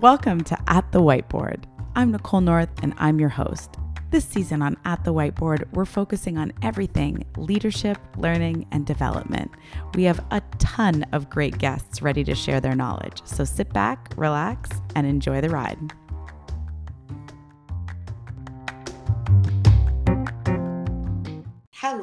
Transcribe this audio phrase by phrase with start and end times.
[0.00, 1.64] Welcome to At the Whiteboard.
[1.94, 3.76] I'm Nicole North and I'm your host.
[4.10, 9.50] This season on At the Whiteboard, we're focusing on everything leadership, learning, and development.
[9.94, 14.14] We have a ton of great guests ready to share their knowledge, so sit back,
[14.16, 15.92] relax, and enjoy the ride.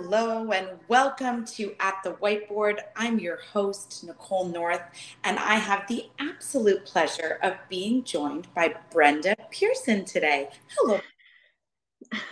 [0.10, 2.80] Hello and welcome to At the Whiteboard.
[2.96, 4.80] I'm your host, Nicole North,
[5.26, 10.48] and I have the absolute pleasure of being joined by Brenda Pearson today.
[10.78, 11.02] Hello.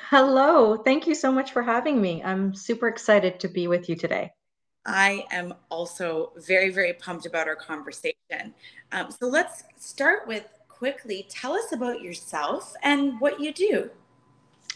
[0.10, 0.78] Hello.
[0.78, 2.24] Thank you so much for having me.
[2.24, 4.32] I'm super excited to be with you today.
[4.86, 8.54] I am also very, very pumped about our conversation.
[8.94, 13.90] Um, so let's start with quickly tell us about yourself and what you do.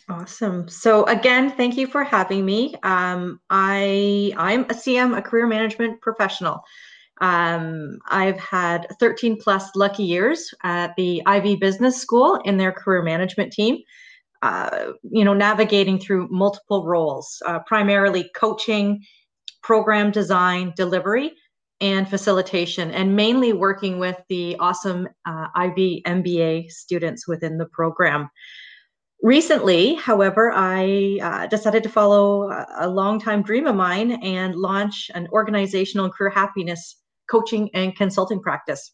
[0.10, 0.68] Awesome.
[0.68, 2.74] So again, thank you for having me.
[2.82, 6.64] Um, I I'm a CM, a career management professional.
[7.22, 13.04] Um, I've had 13 plus lucky years at the Ivey Business School in their career
[13.04, 13.78] management team.
[14.42, 19.04] Uh, you know, navigating through multiple roles, uh, primarily coaching,
[19.62, 21.34] program design, delivery,
[21.82, 28.30] and facilitation, and mainly working with the awesome uh, MBA students within the program.
[29.22, 35.28] Recently, however, I uh, decided to follow a longtime dream of mine and launch an
[35.34, 36.96] organizational and career happiness
[37.30, 38.94] coaching and consulting practice.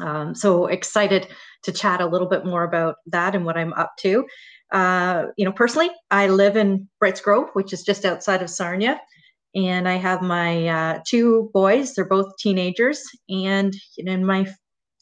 [0.00, 1.26] Um, so excited
[1.64, 4.24] to chat a little bit more about that and what I'm up to.
[4.72, 9.00] Uh, you know, personally, I live in Brights Grove, which is just outside of Sarnia,
[9.56, 11.94] and I have my uh, two boys.
[11.94, 14.46] They're both teenagers, and in my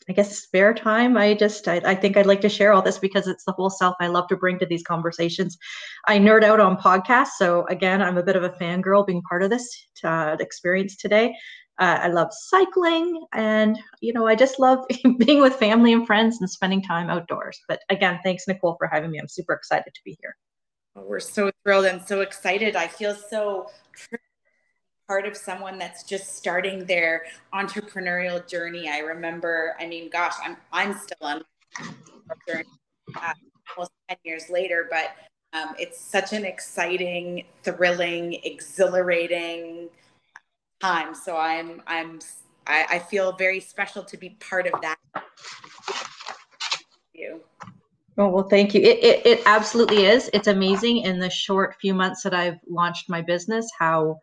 [0.09, 1.17] I guess spare time.
[1.17, 3.69] I just I, I, think I'd like to share all this because it's the whole
[3.69, 5.59] self I love to bring to these conversations.
[6.07, 9.43] I nerd out on podcasts, so again, I'm a bit of a fangirl being part
[9.43, 9.69] of this
[10.05, 11.35] uh, experience today.
[11.79, 14.85] Uh, I love cycling, and you know, I just love
[15.19, 17.61] being with family and friends and spending time outdoors.
[17.69, 19.19] But again, thanks Nicole for having me.
[19.19, 20.37] I'm super excited to be here.
[20.97, 22.75] We're so thrilled and so excited.
[22.75, 23.71] I feel so
[25.09, 27.25] part of someone that's just starting their
[27.55, 28.89] entrepreneurial journey.
[28.89, 31.43] I remember, I mean, gosh, I'm I'm still on
[31.79, 32.69] my journey
[33.17, 33.33] uh,
[33.75, 35.13] almost ten years later, but
[35.55, 39.89] um, it's such an exciting, thrilling, exhilarating
[40.81, 41.15] time.
[41.15, 42.21] So I'm I'm
[42.67, 44.99] I, I feel very special to be part of that.
[47.15, 47.41] You.
[48.19, 48.83] Oh, well, thank you.
[48.83, 50.29] It, it, it absolutely is.
[50.33, 54.19] It's amazing in the short few months that I've launched my business, how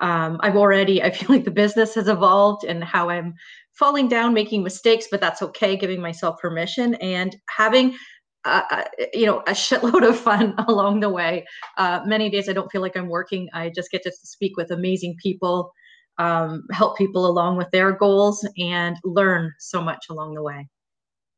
[0.00, 3.34] um, I've already, I feel like the business has evolved and how I'm
[3.72, 7.96] falling down, making mistakes, but that's okay, giving myself permission and having,
[8.44, 11.44] uh, uh you know, a shitload of fun along the way.
[11.76, 13.48] Uh, many days I don't feel like I'm working.
[13.52, 15.72] I just get to speak with amazing people,
[16.18, 20.68] um, help people along with their goals, and learn so much along the way.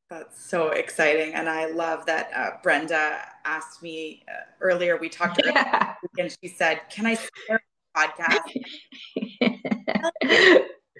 [0.08, 1.32] That's so exciting.
[1.34, 5.94] And I love that uh, Brenda asked me uh, earlier, we talked yeah.
[6.18, 7.62] and she said, Can I share
[7.96, 8.40] podcast.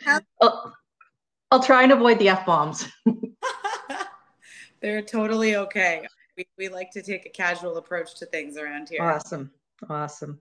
[0.40, 0.74] I'll,
[1.50, 2.88] I'll try and avoid the F bombs.
[4.80, 6.06] They're totally okay.
[6.36, 9.02] We, we like to take a casual approach to things around here.
[9.02, 9.50] Awesome.
[9.88, 10.40] Awesome.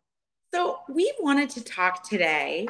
[0.54, 2.68] So, we wanted to talk today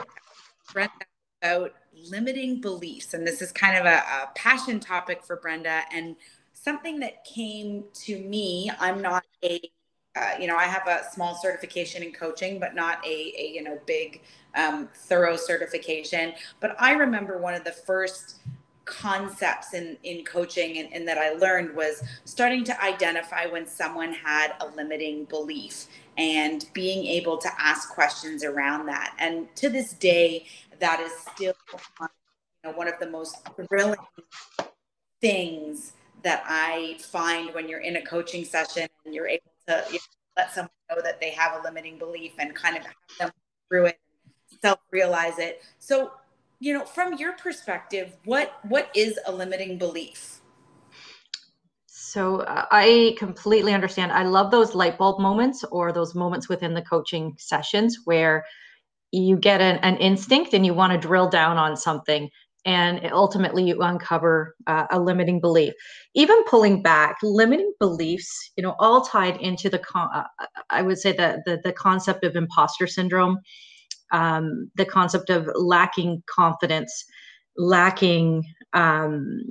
[1.41, 1.73] about
[2.09, 3.13] limiting beliefs.
[3.13, 6.15] And this is kind of a, a passion topic for Brenda and
[6.53, 8.71] something that came to me.
[8.79, 9.59] I'm not a
[10.15, 13.63] uh, you know, I have a small certification in coaching, but not a, a you
[13.63, 14.21] know, big,
[14.55, 16.33] um, thorough certification.
[16.59, 18.39] But I remember one of the first
[18.83, 24.11] concepts in, in coaching and, and that I learned was starting to identify when someone
[24.11, 25.85] had a limiting belief
[26.17, 29.15] and being able to ask questions around that.
[29.17, 30.45] And to this day,
[30.79, 31.53] that is still
[32.01, 32.07] you
[32.65, 33.37] know, one of the most
[33.69, 33.97] thrilling
[35.21, 39.93] things that I find when you're in a coaching session and you're able to you
[39.93, 39.99] know,
[40.37, 43.31] let someone know that they have a limiting belief and kind of have them
[43.69, 43.99] through it,
[44.61, 45.61] self realize it.
[45.79, 46.11] So,
[46.59, 50.41] you know, from your perspective, what what is a limiting belief?
[51.87, 54.11] So uh, I completely understand.
[54.11, 58.43] I love those light bulb moments or those moments within the coaching sessions where
[59.11, 62.29] you get an, an instinct and you want to drill down on something
[62.65, 65.73] and ultimately you uncover uh, a limiting belief.
[66.13, 70.23] Even pulling back limiting beliefs you know all tied into the con- uh,
[70.69, 73.39] i would say that the, the concept of imposter syndrome
[74.11, 77.05] um, the concept of lacking confidence
[77.57, 78.43] lacking
[78.73, 79.41] um,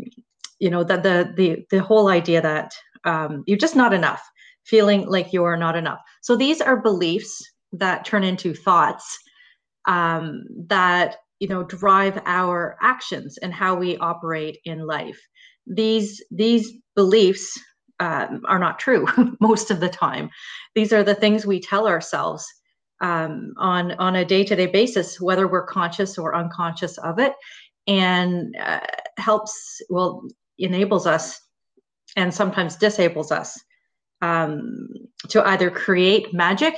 [0.59, 2.73] you know the, the the the whole idea that
[3.05, 4.23] um, you're just not enough
[4.65, 6.01] feeling like you are not enough.
[6.23, 7.43] So these are beliefs
[7.73, 9.19] that turn into thoughts
[9.87, 15.21] um, that you know drive our actions and how we operate in life
[15.67, 17.59] these these beliefs
[18.01, 19.07] um, are not true
[19.41, 20.31] most of the time.
[20.75, 22.47] These are the things we tell ourselves
[23.01, 27.35] um, on on a day to day basis, whether we're conscious or unconscious of it,
[27.87, 28.81] and uh,
[29.19, 30.25] helps well
[30.59, 31.41] enables us
[32.17, 33.59] and sometimes disables us
[34.21, 34.89] um,
[35.29, 36.75] to either create magic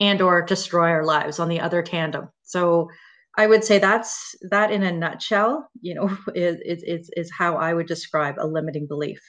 [0.00, 2.28] and or destroy our lives on the other tandem.
[2.42, 2.90] So
[3.36, 7.74] I would say that's that in a nutshell, you know, is, is, is how I
[7.74, 9.20] would describe a limiting belief.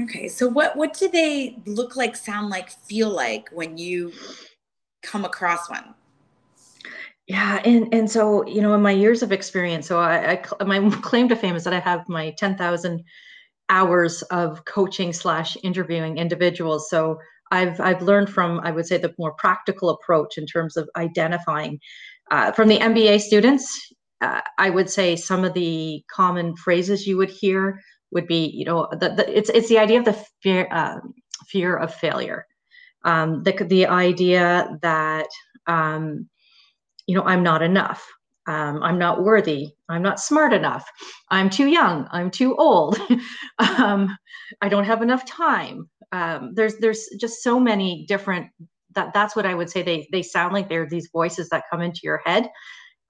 [0.00, 0.28] Okay.
[0.28, 4.12] So what, what do they look like, sound like, feel like when you
[5.02, 5.94] come across one?
[7.26, 10.90] Yeah, and and so you know, in my years of experience, so I, I my
[11.02, 13.04] claim to fame is that I have my ten thousand
[13.68, 16.90] hours of coaching slash interviewing individuals.
[16.90, 17.18] So
[17.52, 21.78] I've I've learned from I would say the more practical approach in terms of identifying
[22.30, 23.92] uh, from the MBA students.
[24.20, 27.80] Uh, I would say some of the common phrases you would hear
[28.12, 30.98] would be you know the, the it's it's the idea of the fear uh,
[31.46, 32.46] fear of failure,
[33.04, 35.28] um, the the idea that
[35.66, 36.28] um,
[37.06, 38.06] you know I'm not enough
[38.50, 39.74] um, I'm not worthy.
[39.88, 40.84] I'm not smart enough.
[41.30, 42.08] I'm too young.
[42.10, 42.98] I'm too old.
[43.58, 44.16] um,
[44.60, 45.88] I don't have enough time.
[46.10, 48.48] Um, there's there's just so many different.
[48.94, 49.82] That that's what I would say.
[49.82, 52.48] They they sound like they're these voices that come into your head.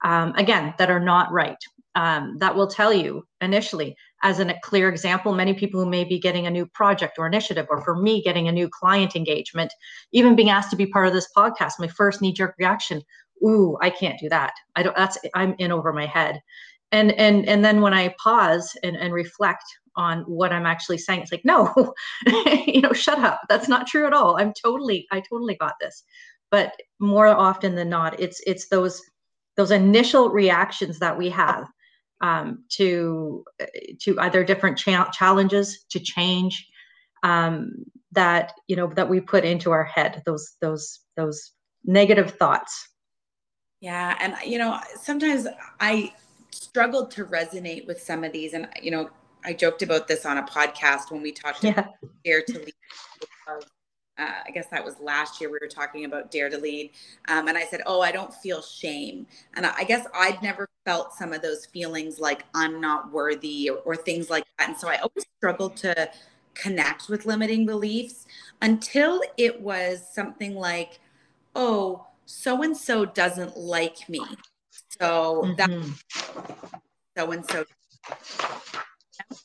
[0.03, 1.57] Um, again, that are not right.
[1.93, 6.19] Um, that will tell you initially, as a clear example, many people who may be
[6.19, 9.73] getting a new project or initiative, or for me, getting a new client engagement,
[10.13, 13.01] even being asked to be part of this podcast, my first knee jerk reaction
[13.43, 16.41] ooh i can't do that i don't that's i'm in over my head
[16.91, 19.63] and and and then when i pause and, and reflect
[19.95, 21.93] on what i'm actually saying it's like no
[22.65, 23.41] you know shut up.
[23.49, 24.39] That's not true at all.
[24.39, 26.03] I'm totally i totally got this.
[26.49, 29.01] But more often than not it's it's those
[29.57, 31.65] those initial reactions that we have
[32.21, 33.43] um, to
[34.01, 36.67] to either different cha- challenges to change
[37.23, 37.71] um,
[38.11, 41.51] that you know that we put into our head those those those
[41.83, 42.87] negative thoughts.
[43.79, 44.15] Yeah.
[44.19, 45.47] And, you know, sometimes
[45.79, 46.13] I
[46.51, 48.53] struggled to resonate with some of these.
[48.53, 49.09] And, you know,
[49.43, 51.71] I joked about this on a podcast when we talked yeah.
[51.71, 51.93] about
[52.25, 52.73] Dare to Lead.
[54.17, 55.49] Uh, I guess that was last year.
[55.49, 56.91] We were talking about Dare to Lead.
[57.27, 59.25] Um, and I said, Oh, I don't feel shame.
[59.55, 63.77] And I guess I'd never felt some of those feelings like I'm not worthy or,
[63.77, 64.69] or things like that.
[64.69, 66.09] And so I always struggled to
[66.53, 68.27] connect with limiting beliefs
[68.61, 70.99] until it was something like,
[71.55, 74.21] Oh, so and so doesn't like me.
[74.99, 75.55] So mm-hmm.
[75.55, 75.69] that
[77.17, 77.65] so and so.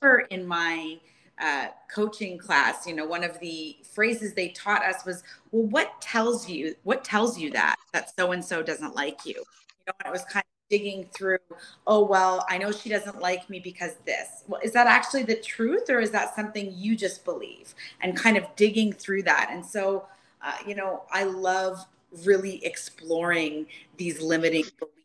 [0.02, 0.98] Remember in my
[1.40, 5.22] uh, coaching class, you know, one of the phrases they taught us was,
[5.52, 9.34] "Well, what tells you what tells you that that so and so doesn't like you?"
[9.34, 11.38] You know, and it was kind of digging through.
[11.86, 14.44] Oh well, I know she doesn't like me because this.
[14.48, 17.74] Well, is that actually the truth, or is that something you just believe?
[18.00, 19.50] And kind of digging through that.
[19.50, 20.06] And so,
[20.42, 21.84] uh, you know, I love
[22.24, 23.66] really exploring
[23.98, 24.95] these limiting beliefs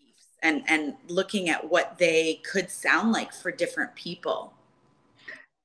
[0.41, 4.53] and and looking at what they could sound like for different people.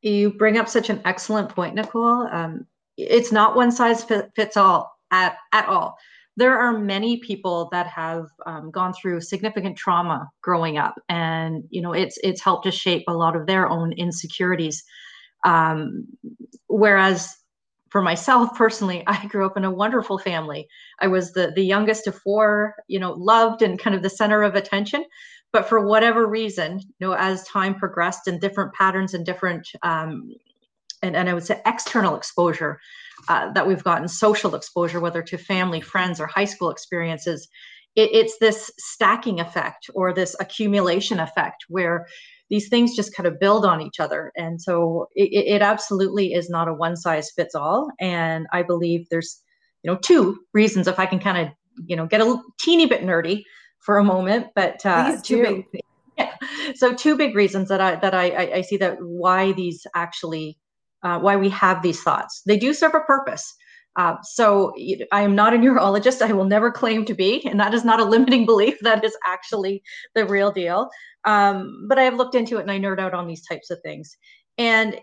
[0.02, 2.28] You bring up such an excellent point nicole.
[2.30, 5.96] Um, it's not one size fits all at, at all.
[6.36, 11.80] There are many people that have um, gone through significant trauma growing up and you
[11.80, 14.84] know it's it's helped to shape a lot of their own insecurities.
[15.44, 16.06] Um,
[16.66, 17.36] whereas
[17.90, 20.68] for myself personally, I grew up in a wonderful family.
[21.00, 24.42] I was the the youngest of four, you know, loved and kind of the center
[24.42, 25.04] of attention.
[25.52, 30.30] But for whatever reason, you know, as time progressed and different patterns and different um,
[31.02, 32.80] and, and I would say external exposure
[33.28, 37.48] uh, that we've gotten, social exposure, whether to family, friends, or high school experiences,
[37.96, 42.06] it, it's this stacking effect or this accumulation effect where
[42.48, 44.30] these things just kind of build on each other.
[44.36, 47.90] And so it, it absolutely is not a one size fits all.
[47.98, 49.42] And I believe there's,
[49.82, 51.54] you know, two reasons if I can kind of,
[51.86, 53.42] you know, get a teeny bit nerdy
[53.80, 55.82] for a moment, but uh, two big,
[56.18, 56.34] yeah.
[56.74, 60.58] So two big reasons that I that I, I, I see that why these actually
[61.02, 62.42] uh, why we have these thoughts.
[62.46, 63.54] They do serve a purpose.
[63.96, 64.72] Uh, so
[65.12, 66.22] I am not a neurologist.
[66.22, 68.76] I will never claim to be, and that is not a limiting belief.
[68.82, 69.82] That is actually
[70.14, 70.88] the real deal.
[71.24, 73.80] Um, but I have looked into it and I nerd out on these types of
[73.82, 74.16] things.
[74.58, 75.00] And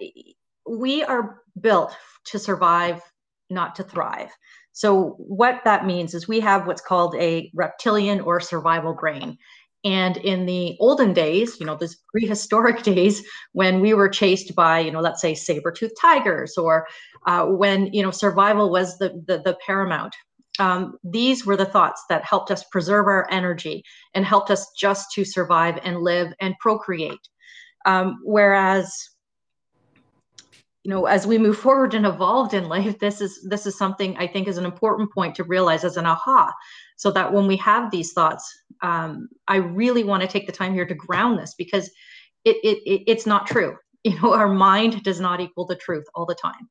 [0.69, 1.95] we are built
[2.25, 3.01] to survive,
[3.49, 4.29] not to thrive.
[4.71, 9.37] So what that means is we have what's called a reptilian or survival brain.
[9.83, 14.79] And in the olden days, you know, these prehistoric days when we were chased by,
[14.79, 16.87] you know, let's say saber-toothed tigers or
[17.27, 20.15] uh, when, you know, survival was the, the, the paramount,
[20.59, 25.11] um, these were the thoughts that helped us preserve our energy and helped us just
[25.13, 27.27] to survive and live and procreate.
[27.85, 28.93] Um, whereas
[30.83, 34.15] you know as we move forward and evolved in life this is this is something
[34.17, 36.53] i think is an important point to realize as an aha
[36.97, 40.73] so that when we have these thoughts um, i really want to take the time
[40.73, 41.89] here to ground this because
[42.45, 43.75] it, it, it it's not true.
[44.05, 46.69] You know our mind does not equal the truth all the time.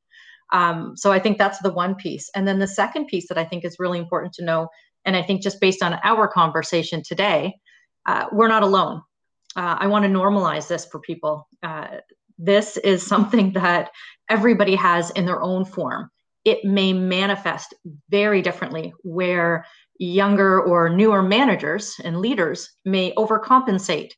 [0.53, 2.29] Um, so i think that's the one piece.
[2.35, 4.69] And then the second piece that i think is really important to know
[5.07, 7.55] and i think just based on our conversation today
[8.05, 9.01] uh, we're not alone.
[9.57, 11.49] Uh, i want to normalize this for people.
[11.63, 11.87] Uh,
[12.37, 13.91] this is something that
[14.29, 16.11] everybody has in their own form.
[16.45, 17.73] It may manifest
[18.11, 19.65] very differently where
[19.99, 24.13] younger or newer managers and leaders may overcompensate,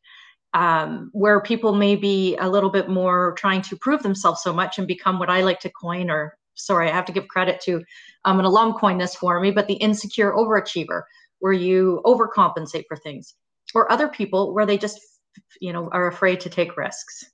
[0.54, 4.78] um, where people may be a little bit more trying to prove themselves so much
[4.78, 7.82] and become what I like to coin, or sorry, I have to give credit to
[8.24, 11.02] um, an alum coin this for me, but the insecure overachiever,
[11.40, 13.34] where you overcompensate for things,
[13.74, 15.00] or other people where they just,
[15.60, 17.24] you know, are afraid to take risks.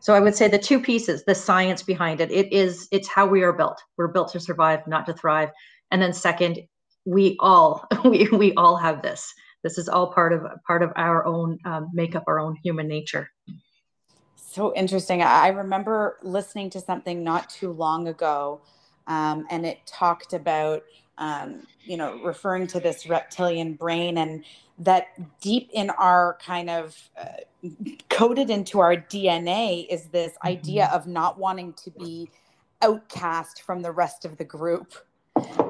[0.00, 3.26] So I would say the two pieces, the science behind it, it is it's how
[3.26, 3.82] we are built.
[3.98, 5.50] We're built to survive, not to thrive.
[5.90, 6.60] And then second,
[7.10, 9.34] we all we we all have this.
[9.62, 13.30] This is all part of part of our own um, makeup, our own human nature.
[14.36, 15.22] So interesting.
[15.22, 18.60] I remember listening to something not too long ago,
[19.06, 20.84] um, and it talked about
[21.18, 24.44] um, you know referring to this reptilian brain and
[24.78, 25.08] that
[25.42, 27.68] deep in our kind of uh,
[28.08, 30.48] coded into our DNA is this mm-hmm.
[30.48, 32.30] idea of not wanting to be
[32.82, 34.94] outcast from the rest of the group.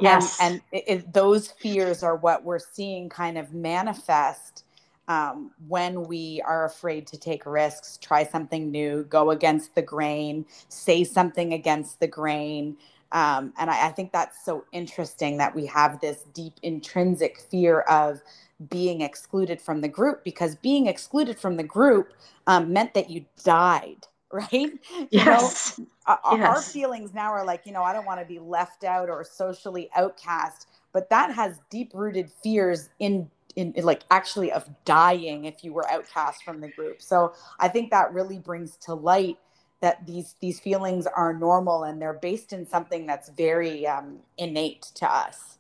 [0.01, 0.39] Yes.
[0.41, 4.65] and, and it, it, those fears are what we're seeing kind of manifest
[5.09, 10.47] um, when we are afraid to take risks, try something new, go against the grain,
[10.69, 12.77] say something against the grain.
[13.13, 17.81] Um, and I, I think that's so interesting that we have this deep intrinsic fear
[17.83, 18.23] of
[18.71, 22.15] being excluded from the group because being excluded from the group
[22.47, 24.07] um, meant that you died
[24.53, 24.71] right
[25.11, 25.75] yes.
[25.79, 26.49] You know, yes.
[26.49, 29.25] our feelings now are like you know i don't want to be left out or
[29.25, 35.47] socially outcast but that has deep rooted fears in, in in like actually of dying
[35.47, 39.37] if you were outcast from the group so i think that really brings to light
[39.81, 44.83] that these these feelings are normal and they're based in something that's very um, innate
[44.95, 45.59] to us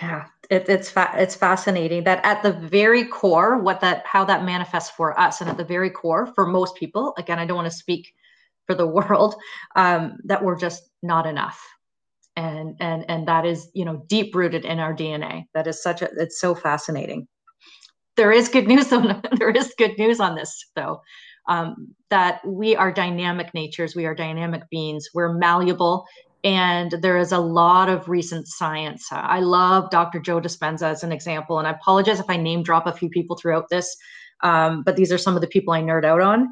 [0.00, 4.44] yeah it, it's fa- it's fascinating that at the very core what that how that
[4.44, 7.70] manifests for us and at the very core for most people again i don't want
[7.70, 8.14] to speak
[8.66, 9.34] for the world
[9.76, 11.60] um, that we're just not enough.
[12.34, 16.00] And and and that is you know deep rooted in our dna that is such
[16.00, 17.28] a it's so fascinating.
[18.16, 21.02] There is good news on there is good news on this though
[21.46, 26.06] um, that we are dynamic natures we are dynamic beings we're malleable
[26.44, 29.06] and there is a lot of recent science.
[29.12, 30.18] I love Dr.
[30.18, 33.36] Joe Dispenza as an example, and I apologize if I name drop a few people
[33.36, 33.96] throughout this,
[34.42, 36.48] um, but these are some of the people I nerd out on.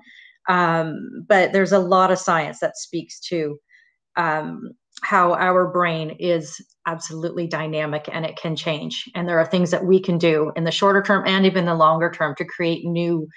[0.48, 3.58] Um, but there's a lot of science that speaks to
[4.16, 9.04] um, how our brain is absolutely dynamic and it can change.
[9.14, 11.74] And there are things that we can do in the shorter term and even the
[11.74, 13.28] longer term to create new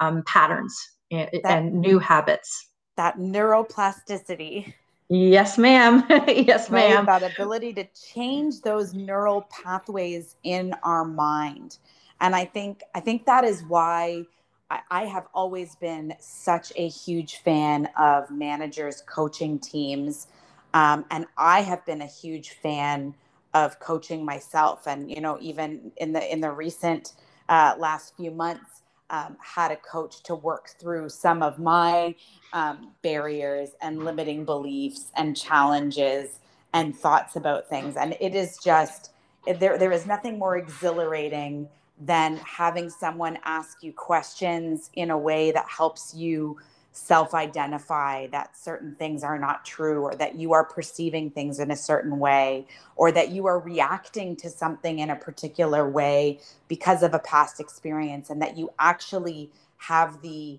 [0.00, 0.76] um, patterns
[1.10, 2.68] that, and new habits.
[2.96, 4.72] That neuroplasticity
[5.10, 6.04] Yes, ma'am.
[6.28, 6.88] yes, right?
[6.88, 7.06] ma'am.
[7.06, 11.78] That ability to change those neural pathways in our mind.
[12.20, 14.26] And I think I think that is why
[14.70, 20.28] I, I have always been such a huge fan of managers coaching teams.
[20.74, 23.14] Um, and I have been a huge fan
[23.54, 24.86] of coaching myself.
[24.88, 27.14] And, you know, even in the in the recent
[27.48, 28.79] uh, last few months,
[29.10, 32.14] um, had a coach to work through some of my
[32.52, 36.40] um, barriers and limiting beliefs and challenges
[36.72, 37.96] and thoughts about things.
[37.96, 39.12] And it is just,
[39.58, 41.68] there, there is nothing more exhilarating
[42.00, 46.56] than having someone ask you questions in a way that helps you
[46.92, 51.70] self identify that certain things are not true or that you are perceiving things in
[51.70, 52.66] a certain way
[52.96, 57.60] or that you are reacting to something in a particular way because of a past
[57.60, 60.58] experience and that you actually have the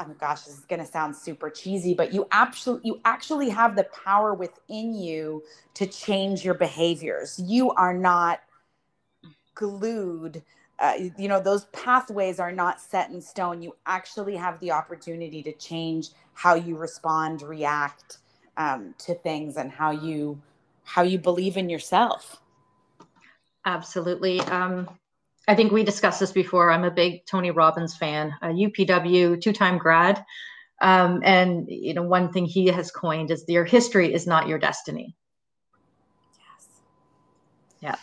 [0.00, 3.76] oh gosh this is going to sound super cheesy but you actually you actually have
[3.76, 5.42] the power within you
[5.74, 7.38] to change your behaviors.
[7.38, 8.40] You are not
[9.54, 10.42] glued
[10.78, 13.62] uh, you know those pathways are not set in stone.
[13.62, 18.18] You actually have the opportunity to change how you respond react
[18.56, 20.40] um, to things and how you
[20.84, 22.40] how you believe in yourself.
[23.64, 24.40] Absolutely.
[24.40, 24.88] Um,
[25.48, 26.70] i think we discussed this before.
[26.70, 30.24] I'm a big tony robbins fan a upw two-time grad.
[30.80, 34.58] Um, and you know one thing he has coined is your history is not your
[34.58, 35.16] destiny.
[36.38, 36.68] Yes.
[37.80, 37.96] Yeah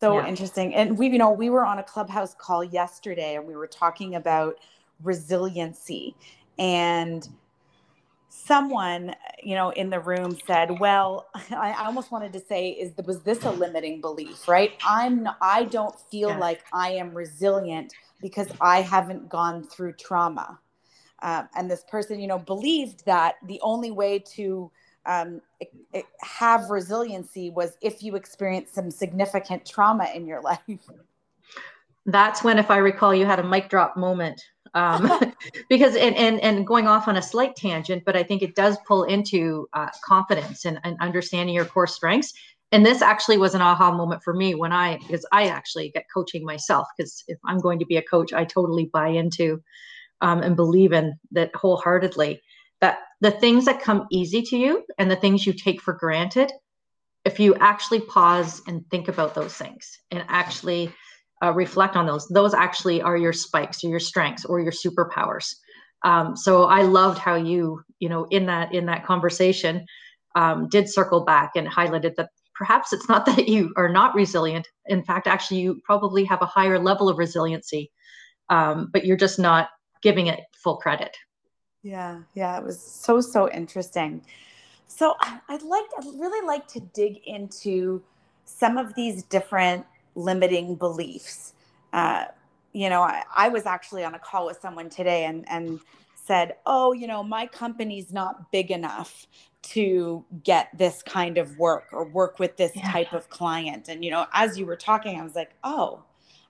[0.00, 0.26] so yeah.
[0.26, 0.74] interesting.
[0.74, 4.14] And we, you know, we were on a clubhouse call yesterday and we were talking
[4.14, 4.56] about
[5.02, 6.14] resiliency.
[6.58, 7.28] And
[8.30, 13.20] someone you know in the room said well i almost wanted to say is was
[13.22, 16.38] this a limiting belief right i'm i don't feel yeah.
[16.38, 20.58] like i am resilient because i haven't gone through trauma
[21.22, 24.70] uh, and this person you know believed that the only way to
[25.06, 30.60] um, it, it have resiliency was if you experience some significant trauma in your life
[32.06, 34.42] that's when if i recall you had a mic drop moment
[34.74, 35.34] um,
[35.68, 38.76] because and, and and going off on a slight tangent, but I think it does
[38.86, 42.32] pull into uh, confidence and, and understanding your core strengths.
[42.72, 46.04] And this actually was an aha moment for me when I because I actually get
[46.12, 49.60] coaching myself because if I'm going to be a coach, I totally buy into
[50.20, 52.40] um, and believe in that wholeheartedly.
[52.80, 56.50] That the things that come easy to you and the things you take for granted,
[57.24, 60.92] if you actually pause and think about those things and actually
[61.42, 62.26] uh, reflect on those.
[62.28, 65.54] Those actually are your spikes or your strengths or your superpowers.
[66.02, 69.86] Um, so I loved how you, you know, in that in that conversation,
[70.34, 74.66] um, did circle back and highlighted that perhaps it's not that you are not resilient.
[74.86, 77.90] In fact, actually, you probably have a higher level of resiliency,
[78.48, 79.68] um, but you're just not
[80.02, 81.14] giving it full credit.
[81.82, 84.22] Yeah, yeah, it was so so interesting.
[84.86, 85.14] So
[85.48, 88.02] I'd like, I'd really like to dig into
[88.44, 91.54] some of these different limiting beliefs.
[91.92, 92.24] Uh,
[92.72, 95.80] you know, I, I, was actually on a call with someone today and, and
[96.14, 99.26] said, Oh, you know, my company's not big enough
[99.62, 102.90] to get this kind of work or work with this yeah.
[102.90, 103.88] type of client.
[103.88, 106.02] And, you know, as you were talking, I was like, Oh,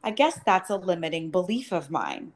[0.03, 2.33] I guess that's a limiting belief of mine.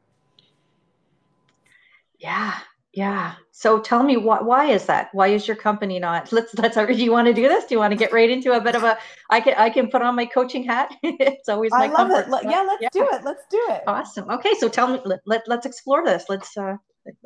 [2.18, 2.58] Yeah.
[2.94, 3.34] Yeah.
[3.50, 5.08] So tell me what why is that?
[5.12, 6.32] Why is your company not?
[6.32, 7.64] Let's let's do you want to do this?
[7.64, 8.96] Do you want to get right into a bit of a
[9.30, 10.94] I can I can put on my coaching hat.
[11.02, 12.44] it's always my I love comfort.
[12.44, 12.50] it.
[12.50, 12.88] Yeah, let's yeah.
[12.92, 13.24] do it.
[13.24, 13.82] Let's do it.
[13.86, 14.30] Awesome.
[14.30, 16.24] Okay, so tell me let, let let's explore this.
[16.28, 16.76] Let's uh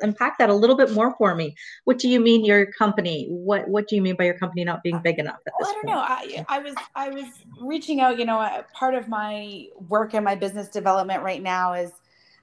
[0.01, 1.55] unpack that a little bit more for me.
[1.85, 3.27] What do you mean your company?
[3.29, 5.69] What what do you mean by your company not being big enough at this well,
[5.69, 6.37] I don't point?
[6.37, 6.43] know.
[6.43, 7.25] I, I was I was
[7.61, 11.91] reaching out, you know, part of my work and my business development right now is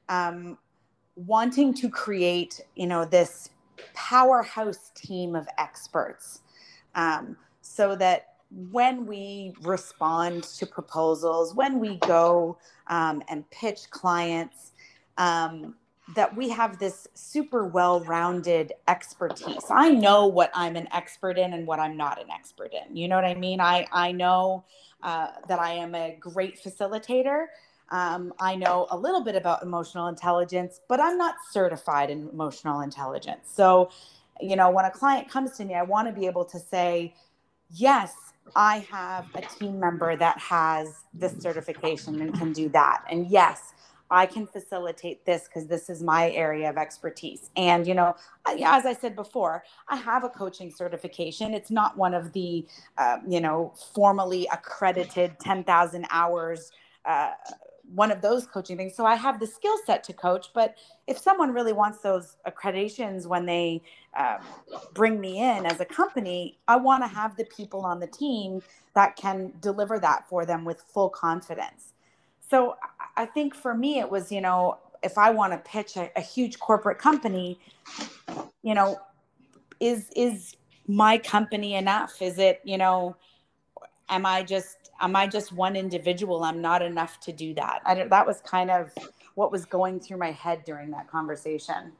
[0.08, 0.58] um
[1.16, 3.50] wanting to create, you know, this
[3.94, 6.40] powerhouse team of experts
[6.94, 8.35] um, so that
[8.70, 14.72] when we respond to proposals, when we go um, and pitch clients,
[15.18, 15.74] um,
[16.14, 19.64] that we have this super well rounded expertise.
[19.70, 22.96] I know what I'm an expert in and what I'm not an expert in.
[22.96, 23.61] You know what I mean?
[23.61, 24.64] I, I know
[25.02, 27.46] uh, that I am a great facilitator.
[27.90, 32.81] Um, I know a little bit about emotional intelligence, but I'm not certified in emotional
[32.81, 33.49] intelligence.
[33.53, 33.90] So,
[34.40, 37.14] you know, when a client comes to me, I want to be able to say,
[37.70, 38.12] yes,
[38.55, 43.05] I have a team member that has this certification and can do that.
[43.11, 43.72] And yes,
[44.11, 47.51] I can facilitate this because this is my area of expertise.
[47.57, 48.14] And, you know,
[48.46, 51.55] as I said before, I have a coaching certification.
[51.55, 52.66] It's not one of the,
[52.99, 56.70] uh, you know, formally accredited 10,000 hours
[57.05, 57.33] uh,
[57.94, 58.94] one of those coaching things.
[58.94, 63.27] So I have the skill set to coach, but if someone really wants those accreditations
[63.27, 63.83] when they
[64.18, 64.38] um,
[64.94, 68.62] bring me in as a company, I want to have the people on the team
[68.94, 71.92] that can deliver that for them with full confidence.
[72.49, 72.77] So
[73.16, 76.20] I think for me, it was, you know, if I want to pitch a, a
[76.20, 77.59] huge corporate company,
[78.62, 79.01] you know,
[79.81, 80.57] is is
[80.88, 82.20] my company enough?
[82.22, 83.16] Is it, you know,
[84.09, 86.44] am I just am I just one individual?
[86.44, 87.80] I'm not enough to do that.
[87.85, 88.92] I don't, that was kind of
[89.35, 91.92] what was going through my head during that conversation.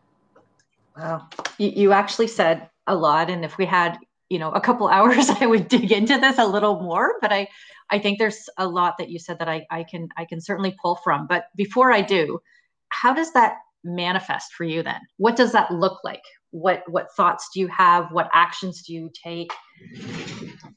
[0.97, 1.29] Wow.
[1.59, 3.31] You, you actually said a lot.
[3.31, 6.47] And if we had, you know, a couple hours, I would dig into this a
[6.47, 7.49] little more, but I,
[7.91, 10.77] I think there's a lot that you said that I, I can, I can certainly
[10.81, 12.41] pull from, but before I do,
[12.89, 15.01] how does that manifest for you then?
[15.19, 16.23] What does that look like?
[16.57, 18.11] What, what thoughts do you have?
[18.13, 19.53] What actions do you take?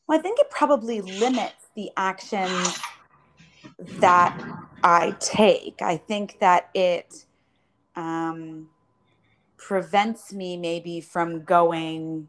[0.07, 2.77] Well, I think it probably limits the actions
[3.99, 4.37] that
[4.83, 5.81] I take.
[5.81, 7.25] I think that it
[7.95, 8.67] um,
[9.55, 12.27] prevents me maybe from going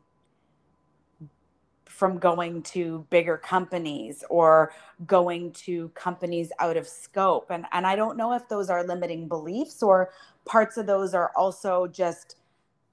[1.87, 4.73] from going to bigger companies or
[5.07, 9.29] going to companies out of scope and and I don't know if those are limiting
[9.29, 10.11] beliefs or
[10.47, 12.37] parts of those are also just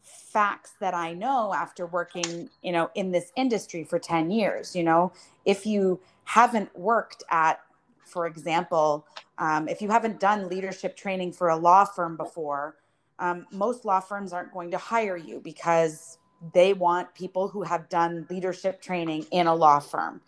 [0.08, 4.84] facts that I know after working, you know, in this industry for 10 years, you
[4.84, 5.12] know,
[5.46, 7.60] if you haven't worked at,
[8.06, 9.06] for example,
[9.38, 12.76] um, if you haven't done leadership training for a law firm before,
[13.20, 16.20] um, most law firms aren't going to hire you because
[16.54, 20.22] they want people who have done leadership training in a law firm.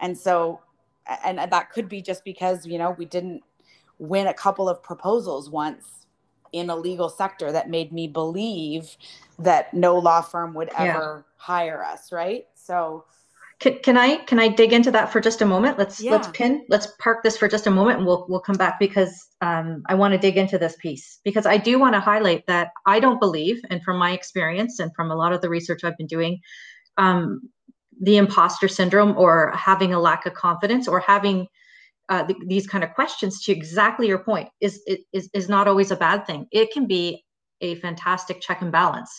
[0.00, 0.60] And so,
[1.24, 3.42] and that could be just because, you know, we didn't
[3.98, 6.05] win a couple of proposals once
[6.58, 8.96] in a legal sector that made me believe
[9.38, 11.32] that no law firm would ever yeah.
[11.36, 12.46] hire us, right?
[12.54, 13.04] So
[13.58, 15.78] can, can I can I dig into that for just a moment?
[15.78, 16.10] Let's yeah.
[16.12, 19.28] let's pin let's park this for just a moment and we'll we'll come back because
[19.40, 22.68] um, I want to dig into this piece because I do want to highlight that
[22.84, 25.96] I don't believe and from my experience and from a lot of the research I've
[25.96, 26.40] been doing,
[26.98, 27.48] um,
[27.98, 31.48] the imposter syndrome or having a lack of confidence or having
[32.08, 34.80] uh, th- these kind of questions to exactly your point is,
[35.12, 36.46] is is not always a bad thing.
[36.52, 37.24] It can be
[37.60, 39.10] a fantastic check and balance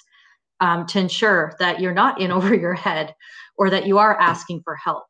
[0.59, 3.13] um, to ensure that you're not in over your head
[3.57, 5.03] or that you are asking for help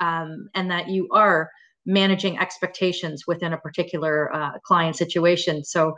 [0.00, 1.50] um, and that you are
[1.86, 5.64] managing expectations within a particular uh, client situation.
[5.64, 5.94] So,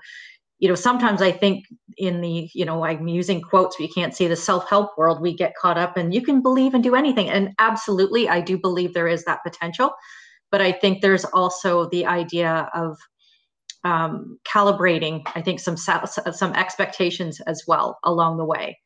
[0.59, 1.65] you know, sometimes I think
[1.97, 5.21] in the, you know, I'm using quotes, but you can't see the self help world,
[5.21, 7.29] we get caught up and you can believe and do anything.
[7.29, 9.93] And absolutely, I do believe there is that potential.
[10.51, 12.97] But I think there's also the idea of
[13.85, 18.79] um, calibrating, I think, some some expectations as well along the way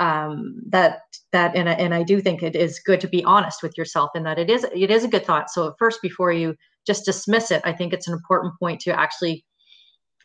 [0.00, 1.00] um, that
[1.32, 4.10] that and I, and I do think it is good to be honest with yourself
[4.14, 5.50] and that it is it is a good thought.
[5.50, 9.44] So first, before you just dismiss it, I think it's an important point to actually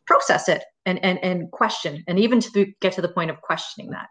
[0.07, 3.91] process it and and and question, and even to get to the point of questioning
[3.91, 4.09] that.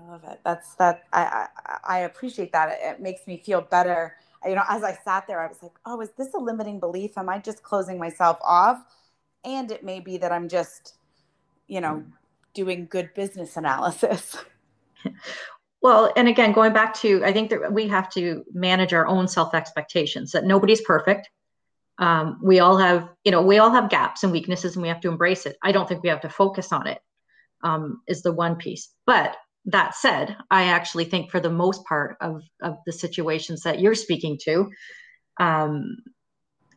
[0.00, 0.40] I love it.
[0.44, 1.04] That's that.
[1.12, 2.78] I I, I appreciate that.
[2.80, 4.16] It, makes me feel better.
[4.44, 7.18] You know, as I sat there, I was like, "Oh, is this a limiting belief?
[7.18, 8.82] Am I just closing myself off?"
[9.44, 10.94] And it may be that I'm just,
[11.66, 12.04] you know,
[12.54, 14.36] doing good business analysis.
[15.82, 19.26] Well, and again, going back to, I think that we have to manage our own
[19.28, 20.32] self expectations.
[20.32, 21.30] That nobody's perfect.
[21.98, 25.00] Um, we all have, you know, we all have gaps and weaknesses, and we have
[25.00, 25.56] to embrace it.
[25.62, 27.00] I don't think we have to focus on it.
[27.62, 28.90] Um, is the one piece.
[29.06, 29.36] But
[29.66, 33.94] that said, I actually think for the most part of of the situations that you're
[33.94, 34.70] speaking to,
[35.38, 35.96] um,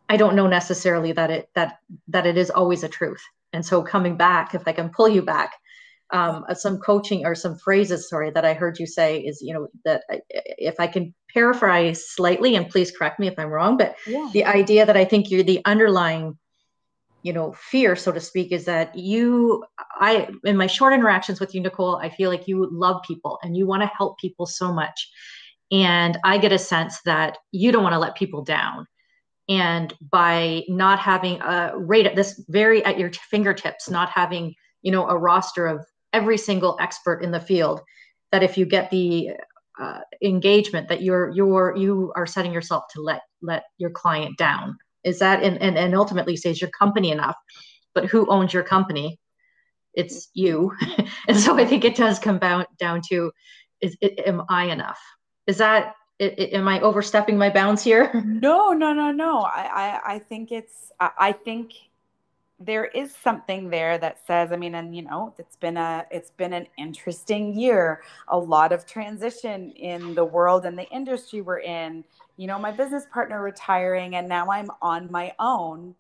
[0.10, 3.24] I don't know necessarily that it that that it is always a truth.
[3.54, 5.54] And so coming back, if I can pull you back,
[6.12, 9.54] um, uh, some coaching or some phrases, sorry, that I heard you say is, you
[9.54, 13.78] know, that I, if I can paraphrase slightly, and please correct me if I'm wrong,
[13.78, 14.30] but yeah.
[14.34, 16.38] the idea that I think you're the underlying,
[17.24, 19.64] you know, fear, so to speak, is that you,
[20.00, 23.58] I, in my short interactions with you, Nicole, I feel like you love people and
[23.58, 25.10] you want to help people so much.
[25.72, 28.86] And I get a sense that you don't want to let people down
[29.50, 34.92] and by not having a rate at this very at your fingertips not having you
[34.92, 37.82] know a roster of every single expert in the field
[38.32, 39.32] that if you get the
[39.82, 44.78] uh, engagement that you're you're you are setting yourself to let let your client down
[45.04, 47.36] is that and and, and ultimately says your company enough
[47.94, 49.20] but who owns your company?
[49.94, 50.72] It's you.
[51.28, 53.32] And so i think it does come down down to
[53.80, 55.00] is it, am i enough?
[55.48, 58.12] Is that it, it, am i overstepping my bounds here?
[58.26, 59.42] No no no no.
[59.42, 61.74] I i, I think it's I, I think
[62.60, 66.32] there is something there that says i mean and you know it's been a it's
[66.32, 68.02] been an interesting year.
[68.28, 72.04] A lot of transition in the world and the industry we're in
[72.38, 75.96] you know my business partner retiring and now i'm on my own.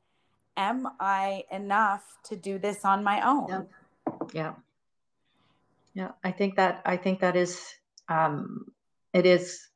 [0.55, 3.47] Am i enough to do this on my own?
[3.49, 3.61] Yeah
[4.33, 4.53] yeah,
[5.93, 6.11] yeah.
[6.23, 7.61] i think that i think that is
[8.09, 8.65] um
[9.13, 9.67] it is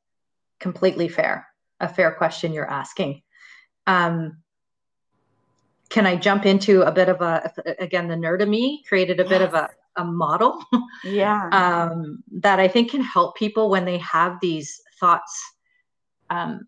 [0.60, 1.48] completely fair
[1.80, 3.22] a fair question you're asking.
[3.86, 4.38] Um
[5.90, 9.24] can I jump into a bit of a again the nerd of me created a
[9.24, 9.30] yes.
[9.30, 10.64] bit of a, a model?
[11.04, 11.50] Yeah.
[11.54, 15.40] Um, that I think can help people when they have these thoughts
[16.30, 16.62] um,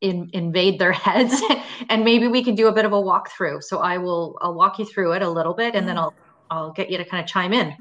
[0.00, 1.40] in, invade their heads
[1.88, 4.78] and maybe we can do a bit of a walkthrough so I will I'll walk
[4.78, 6.14] you through it a little bit and then I'll
[6.50, 7.74] I'll get you to kind of chime in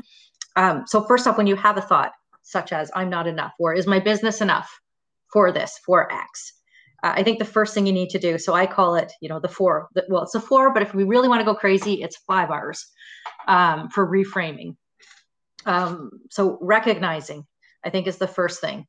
[0.56, 2.12] um, so first off when you have a thought
[2.42, 4.70] such as I'm not enough or is my business enough
[5.32, 6.54] for this for X
[7.04, 9.30] uh, I think the first thing you need to do, so I call it, you
[9.30, 9.88] know, the four.
[9.94, 12.52] The, well, it's a four, but if we really want to go crazy, it's five
[12.52, 12.86] R's
[13.48, 14.76] um, for reframing.
[15.65, 17.46] Um, so recognizing,
[17.86, 18.86] I think, is the first thing.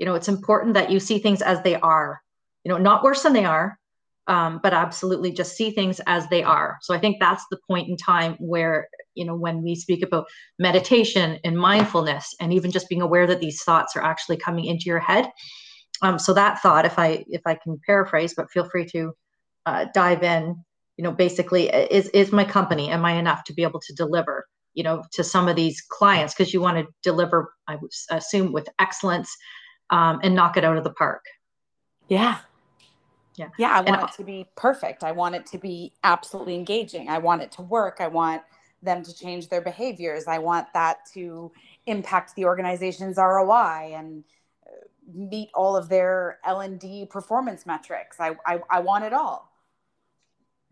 [0.00, 2.20] You know, it's important that you see things as they are.
[2.64, 3.78] You know, not worse than they are,
[4.26, 6.78] um, but absolutely just see things as they are.
[6.82, 10.26] So I think that's the point in time where, you know, when we speak about
[10.58, 14.86] meditation and mindfulness, and even just being aware that these thoughts are actually coming into
[14.86, 15.30] your head
[16.02, 19.12] um, so that thought, if I if I can paraphrase, but feel free to
[19.66, 20.64] uh, dive in.
[20.96, 22.90] You know, basically, is is my company?
[22.90, 24.46] Am I enough to be able to deliver?
[24.74, 27.52] You know, to some of these clients because you want to deliver.
[27.68, 27.76] I
[28.10, 29.34] assume with excellence
[29.90, 31.24] um, and knock it out of the park.
[32.08, 32.38] Yeah.
[33.36, 33.48] Yeah.
[33.58, 33.70] Yeah.
[33.70, 35.04] I want and, it to be perfect.
[35.04, 37.08] I want it to be absolutely engaging.
[37.08, 37.98] I want it to work.
[38.00, 38.42] I want
[38.82, 40.26] them to change their behaviors.
[40.26, 41.52] I want that to
[41.86, 44.24] impact the organization's ROI and
[45.12, 48.18] meet all of their L and D performance metrics.
[48.20, 49.52] I, I I want it all.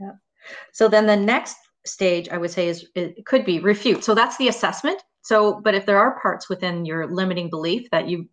[0.00, 0.12] Yeah.
[0.72, 4.04] So then the next stage I would say is it could be refute.
[4.04, 5.02] So that's the assessment.
[5.22, 8.28] So, but if there are parts within your limiting belief that you,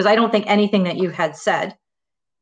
[0.00, 1.76] because I don't think anything that you had said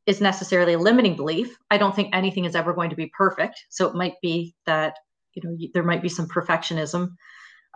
[0.05, 1.57] is necessarily a limiting belief.
[1.69, 3.65] I don't think anything is ever going to be perfect.
[3.67, 4.95] So it might be that
[5.33, 7.09] you know there might be some perfectionism,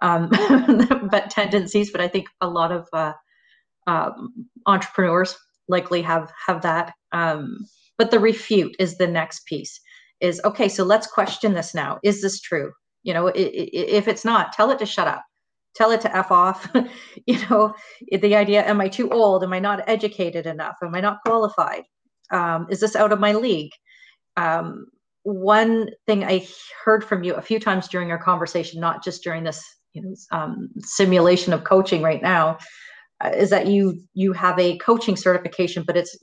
[0.01, 0.29] um,
[1.11, 1.91] but tendencies.
[1.91, 3.11] But I think a lot of uh,
[3.85, 4.11] uh,
[4.67, 5.35] entrepreneurs
[5.67, 6.93] likely have have that.
[7.11, 7.57] Um,
[7.97, 9.81] but the refute is the next piece.
[10.21, 10.69] Is okay.
[10.69, 11.99] So let's question this now.
[12.03, 12.71] Is this true?
[13.03, 15.25] You know, if it's not, tell it to shut up.
[15.75, 16.69] Tell it to f off.
[17.25, 17.73] you know,
[18.11, 19.43] the idea: Am I too old?
[19.43, 20.75] Am I not educated enough?
[20.83, 21.83] Am I not qualified?
[22.31, 23.71] Um, is this out of my league?
[24.37, 24.87] Um,
[25.23, 26.45] one thing I
[26.83, 30.15] heard from you a few times during our conversation, not just during this you know,
[30.31, 32.57] um, simulation of coaching right now,
[33.23, 36.17] uh, is that you you have a coaching certification, but it's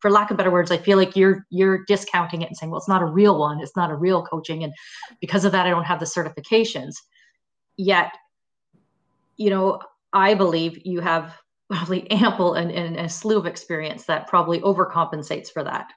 [0.00, 2.78] for lack of better words, I feel like you're you're discounting it and saying, well,
[2.78, 4.72] it's not a real one, it's not a real coaching, and
[5.20, 6.94] because of that, I don't have the certifications.
[7.76, 8.12] Yet,
[9.36, 9.80] you know,
[10.12, 11.36] I believe you have
[11.70, 15.92] probably ample and, and a slew of experience that probably overcompensates for that.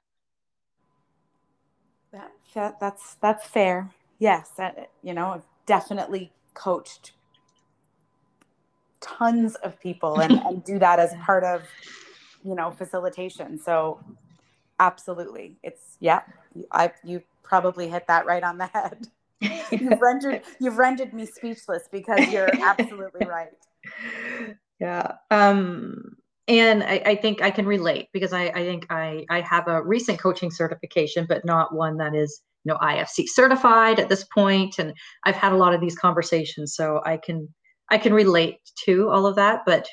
[2.12, 3.91] That, that that's that's fair.
[4.19, 7.12] Yes, that, you know, I've definitely coached
[9.02, 11.63] tons of people and, and do that as part of
[12.43, 13.60] you know facilitation.
[13.60, 14.00] So
[14.80, 16.21] absolutely, it's yeah.
[16.71, 19.08] I you probably hit that right on the head.
[19.41, 23.50] You've rendered you've rendered me speechless because you're absolutely right
[24.80, 26.15] yeah um
[26.48, 29.82] and I, I, think I can relate because I, I, think I, I have a
[29.82, 34.78] recent coaching certification, but not one that is you know IFC certified at this point.
[34.78, 34.93] And
[35.24, 37.48] I've had a lot of these conversations, so I can
[37.89, 39.62] I can relate to all of that.
[39.65, 39.88] But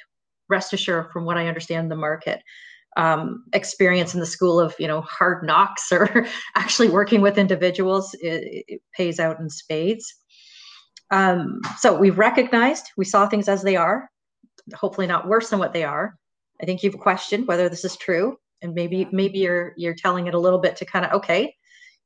[0.49, 2.43] rest assured, from what I understand, the market
[2.97, 8.15] um, experience in the school of you know hard knocks or actually working with individuals
[8.15, 10.15] it, it pays out in spades.
[11.11, 14.09] Um, so we've recognized we saw things as they are
[14.75, 16.17] hopefully not worse than what they are.
[16.61, 20.35] I think you've questioned whether this is true, and maybe maybe you're you're telling it
[20.35, 21.55] a little bit to kind of okay,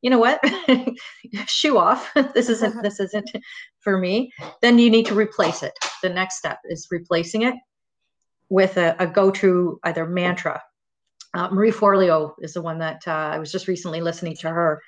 [0.00, 0.40] you know what,
[1.46, 2.10] shoo off.
[2.34, 3.30] this isn't this isn't
[3.80, 4.32] for me.
[4.62, 5.74] Then you need to replace it.
[6.02, 7.54] The next step is replacing it
[8.48, 10.62] with a, a go-to either mantra.
[11.34, 14.82] Uh, Marie Forleo is the one that uh, I was just recently listening to her,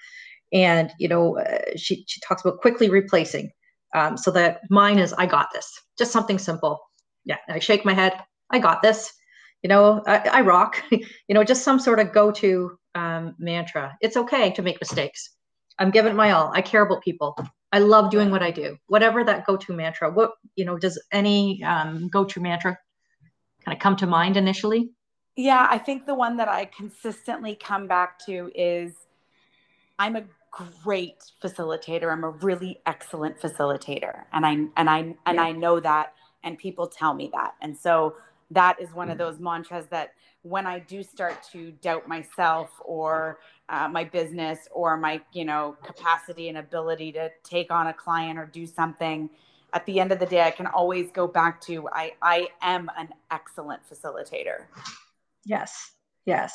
[0.53, 3.51] and you know uh, she she talks about quickly replacing.
[3.94, 6.81] Um, so that mine is I got this, just something simple
[7.29, 8.18] yeah, I shake my head.
[8.51, 9.12] I got this.
[9.62, 10.83] You know, I, I rock.
[10.90, 13.96] you know, just some sort of go-to um, mantra.
[14.01, 15.31] It's okay to make mistakes.
[15.79, 16.51] I'm giving my all.
[16.55, 17.38] I care about people.
[17.70, 18.79] I love doing what I do.
[18.87, 20.11] Whatever that go-to mantra.
[20.11, 20.79] What you know?
[20.79, 22.79] Does any um, go-to mantra
[23.64, 24.90] kind of come to mind initially?
[25.38, 28.92] Yeah, I think the one that I consistently come back to is
[29.96, 30.24] I'm a
[30.83, 32.12] great facilitator.
[32.12, 34.24] I'm a really excellent facilitator.
[34.33, 35.42] And I and I and yeah.
[35.42, 38.16] I know that and people tell me that and so
[38.51, 39.18] that is one of mm.
[39.18, 44.96] those mantras that when i do start to doubt myself or uh, my business or
[44.96, 49.29] my you know capacity and ability to take on a client or do something
[49.74, 52.90] at the end of the day i can always go back to i i am
[52.96, 54.64] an excellent facilitator
[55.48, 55.92] yes
[56.24, 56.52] yes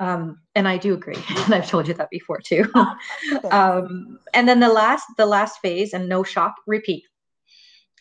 [0.00, 2.64] um, and I do agree, and I've told you that before too.
[3.50, 7.04] um, and then the last, the last phase, and no shock, repeat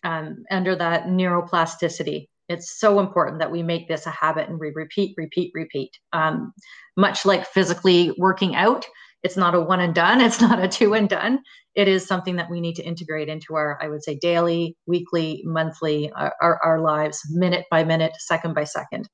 [0.04, 2.30] um, under that neuroplasticity.
[2.48, 5.92] It's so important that we make this a habit and we repeat, repeat, repeat.
[6.14, 6.54] Um,
[6.98, 8.88] much like physically working out,
[9.22, 11.40] it's not a one and done, it's not a two and done.
[11.76, 15.44] It is something that we need to integrate into our, I would say, daily, weekly,
[15.46, 19.10] monthly, our, our, our lives, minute by minute, second by second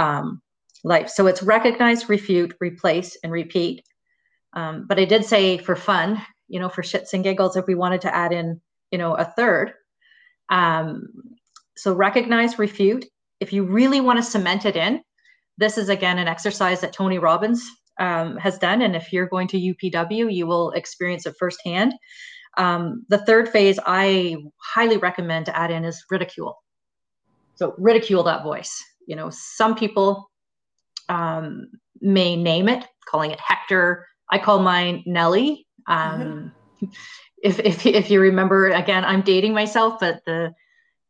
[0.00, 0.40] um,
[0.82, 1.10] life.
[1.10, 3.84] So it's recognize, refute, replace, and repeat.
[4.54, 7.74] Um, but I did say for fun, you know, for shits and giggles, if we
[7.74, 8.60] wanted to add in,
[8.90, 9.74] you know, a third,
[10.48, 11.06] um,
[11.76, 13.06] so recognize, refute.
[13.38, 15.02] If you really want to cement it in,
[15.58, 17.62] this is again an exercise that Tony Robbins
[17.98, 18.82] um, has done.
[18.82, 21.92] And if you're going to UPW, you will experience it firsthand.
[22.58, 26.56] Um, the third phase I highly recommend to add in is ridicule.
[27.54, 28.82] So ridicule that voice.
[29.10, 30.30] You know, some people
[31.08, 31.68] um,
[32.00, 34.06] may name it, calling it Hector.
[34.30, 35.66] I call mine Nellie.
[35.86, 36.46] Um, mm-hmm
[37.42, 40.52] if, if, if you remember, again, I'm dating myself, but the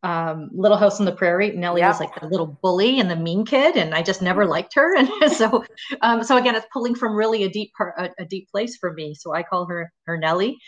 [0.03, 1.91] um, Little House on the Prairie, Nellie yep.
[1.91, 4.97] was like the little bully and the mean kid, and I just never liked her.
[5.23, 5.65] And so,
[6.01, 8.93] um, so again, it's pulling from really a deep part, a, a, deep place for
[8.95, 9.15] me.
[9.15, 10.59] So I call her her Nellie.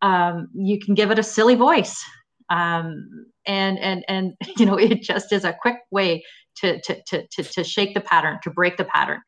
[0.00, 2.02] Um, you can give it a silly voice,
[2.48, 6.24] um, and and and you know, it just is a quick way
[6.60, 9.20] to to to to, to shake the pattern, to break the pattern.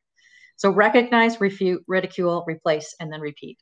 [0.56, 3.58] So recognize, refute, ridicule, replace, and then repeat.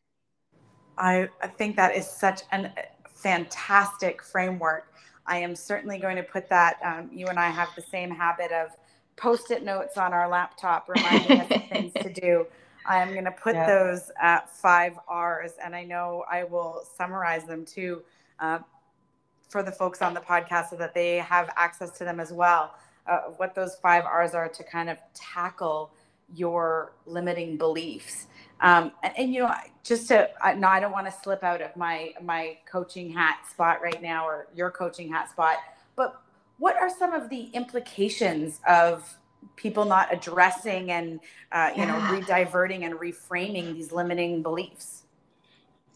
[0.96, 2.70] I, I think that is such a
[3.08, 4.92] fantastic framework.
[5.24, 6.78] I am certainly going to put that.
[6.84, 8.70] Um, you and I have the same habit of
[9.16, 12.46] post-it notes on our laptop reminding us of things to do.
[12.84, 13.66] I am going to put yeah.
[13.66, 18.02] those at five R's, and I know I will summarize them too
[18.40, 18.60] uh,
[19.48, 22.74] for the folks on the podcast so that they have access to them as well.
[23.08, 25.92] Uh, what those five R's are to kind of tackle
[26.34, 28.26] your limiting beliefs.
[28.60, 31.62] Um, and, and, you know, just to uh, no, I don't want to slip out
[31.62, 35.56] of my my coaching hat spot right now or your coaching hat spot.
[35.96, 36.20] But
[36.58, 39.16] what are some of the implications of
[39.56, 41.20] people not addressing and
[41.52, 41.86] uh, you yeah.
[41.86, 45.04] know rediverting and reframing these limiting beliefs?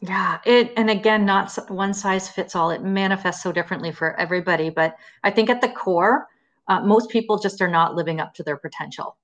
[0.01, 2.70] Yeah, it and again, not one size fits all.
[2.70, 4.70] It manifests so differently for everybody.
[4.70, 6.29] But I think at the core,
[6.68, 9.16] uh, most people just are not living up to their potential.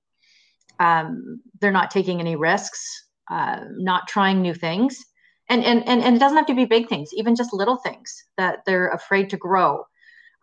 [0.79, 5.05] Um, they're not taking any risks uh, not trying new things.
[5.49, 8.23] And, and, and, and it doesn't have to be big things, even just little things
[8.37, 9.83] that they're afraid to grow.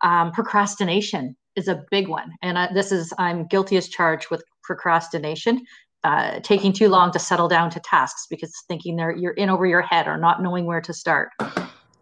[0.01, 2.33] Um, procrastination is a big one.
[2.41, 5.65] And I, this is, I'm guilty as charged with procrastination,
[6.03, 9.65] uh, taking too long to settle down to tasks because thinking they're, you're in over
[9.65, 11.29] your head or not knowing where to start.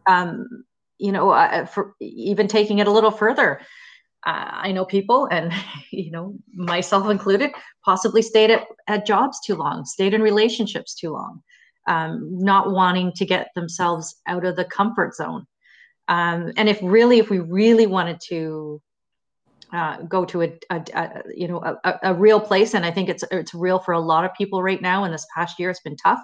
[0.07, 0.65] Um,
[0.97, 3.61] you know, uh, for even taking it a little further,
[4.25, 5.53] I know people, and
[5.91, 7.51] you know myself included,
[7.83, 11.41] possibly stayed at, at jobs too long, stayed in relationships too long,
[11.87, 15.45] um, not wanting to get themselves out of the comfort zone.
[16.07, 18.81] Um, and if really, if we really wanted to
[19.73, 23.09] uh, go to a, a, a you know a, a, real place, and I think
[23.09, 25.03] it's it's real for a lot of people right now.
[25.03, 26.19] And this past year, it's been tough.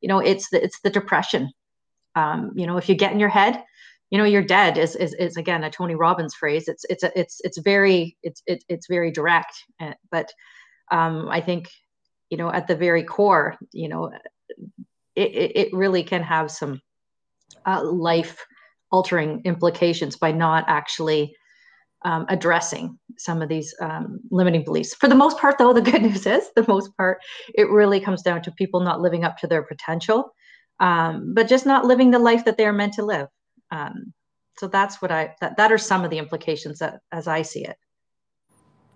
[0.00, 1.50] You know, it's the it's the depression.
[2.14, 3.64] Um, you know, if you get in your head,
[4.10, 7.40] you know you're dead is, is is again a tony robbins phrase it's it's it's
[7.44, 10.30] it's very it's it, it's very direct uh, but
[10.90, 11.68] um i think
[12.30, 14.10] you know at the very core you know
[15.16, 16.80] it it really can have some
[17.66, 18.44] uh, life
[18.90, 21.34] altering implications by not actually
[22.04, 24.94] um, addressing some of these um, limiting beliefs.
[24.94, 27.18] For the most part, though, the good news is the most part,
[27.54, 30.34] it really comes down to people not living up to their potential,
[30.80, 33.28] um, but just not living the life that they are meant to live.
[33.74, 34.12] Um,
[34.56, 37.64] so that's what I that, that are some of the implications that as I see
[37.64, 37.76] it.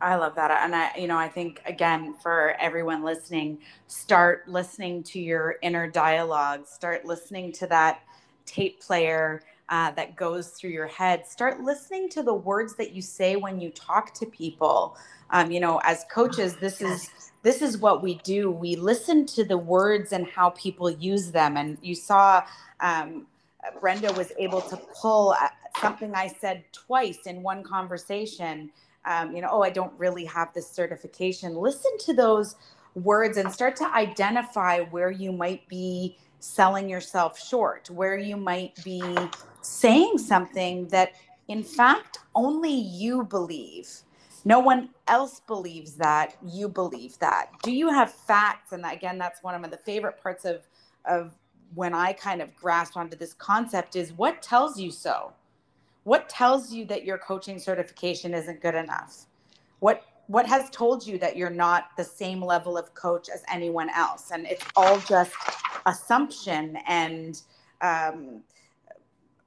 [0.00, 0.52] I love that.
[0.62, 5.90] And I, you know, I think again, for everyone listening, start listening to your inner
[5.90, 8.02] dialogue, start listening to that
[8.46, 11.26] tape player uh, that goes through your head.
[11.26, 14.96] Start listening to the words that you say when you talk to people.
[15.30, 17.10] Um, you know, as coaches, this is
[17.42, 18.52] this is what we do.
[18.52, 21.56] We listen to the words and how people use them.
[21.56, 22.44] And you saw
[22.80, 23.26] um,
[23.80, 25.48] Brenda was able to pull uh,
[25.80, 28.70] something I said twice in one conversation.
[29.04, 31.54] Um, you know, oh, I don't really have this certification.
[31.54, 32.56] Listen to those
[32.94, 38.82] words and start to identify where you might be selling yourself short, where you might
[38.84, 39.02] be
[39.62, 41.12] saying something that,
[41.48, 43.88] in fact, only you believe.
[44.44, 46.36] No one else believes that.
[46.46, 47.50] You believe that.
[47.62, 48.72] Do you have facts?
[48.72, 50.66] And again, that's one of the favorite parts of
[51.04, 51.34] of
[51.74, 55.32] when I kind of grasped onto this concept is what tells you so?
[56.04, 59.26] What tells you that your coaching certification isn't good enough?
[59.80, 63.88] What what has told you that you're not the same level of coach as anyone
[63.90, 64.30] else?
[64.30, 65.32] And it's all just
[65.86, 67.40] assumption and
[67.80, 68.42] um,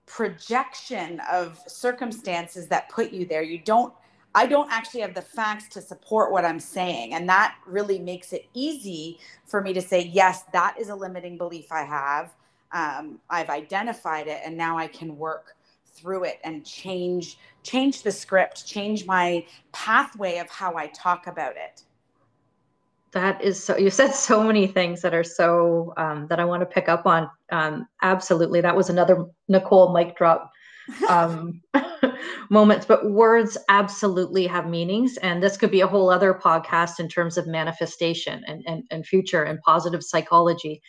[0.07, 3.43] projection of circumstances that put you there.
[3.43, 3.93] You don't
[4.33, 7.13] I don't actually have the facts to support what I'm saying.
[7.13, 11.37] And that really makes it easy for me to say, yes, that is a limiting
[11.37, 12.33] belief I have.
[12.71, 15.55] Um, I've identified it and now I can work
[15.93, 21.55] through it and change change the script change my pathway of how i talk about
[21.55, 21.83] it
[23.11, 26.61] that is so you said so many things that are so um, that i want
[26.61, 30.51] to pick up on um, absolutely that was another nicole mic drop
[31.09, 31.61] um,
[32.51, 35.17] moments, but words absolutely have meanings.
[35.17, 39.07] And this could be a whole other podcast in terms of manifestation and, and, and
[39.07, 40.81] future and positive psychology.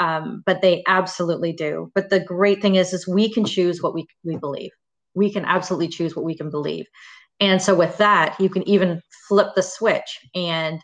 [0.00, 1.92] Um, but they absolutely do.
[1.94, 4.72] But the great thing is, is we can choose what we, we believe.
[5.14, 6.86] We can absolutely choose what we can believe.
[7.38, 10.18] And so with that, you can even flip the switch.
[10.34, 10.80] And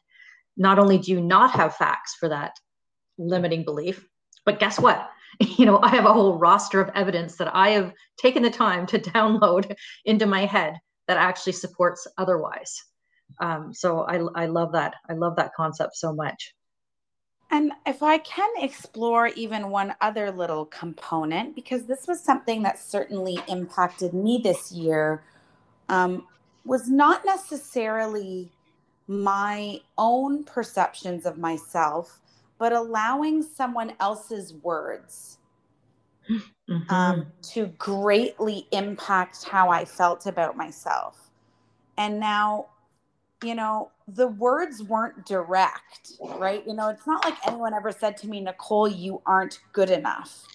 [0.57, 2.53] not only do you not have facts for that
[3.19, 4.07] limiting belief,
[4.47, 5.11] but guess what?
[5.59, 8.87] you know, I have a whole roster of evidence that I have taken the time
[8.87, 9.75] to download
[10.05, 10.75] into my head
[11.09, 12.85] that actually supports otherwise.
[13.41, 14.95] Um, so I, I love that.
[15.09, 16.55] I love that concept so much.
[17.53, 22.79] And if I can explore even one other little component, because this was something that
[22.79, 25.25] certainly impacted me this year,
[25.89, 26.27] um,
[26.65, 28.53] was not necessarily
[29.09, 32.21] my own perceptions of myself,
[32.61, 35.39] but allowing someone else's words
[36.31, 36.95] mm-hmm.
[36.95, 41.31] um, to greatly impact how I felt about myself.
[41.97, 42.67] And now,
[43.43, 46.63] you know, the words weren't direct, right?
[46.67, 50.47] You know, it's not like anyone ever said to me, Nicole, you aren't good enough.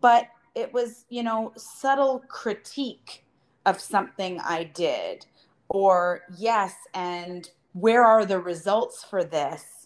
[0.00, 3.26] But it was, you know, subtle critique
[3.66, 5.26] of something I did,
[5.68, 9.83] or yes, and where are the results for this?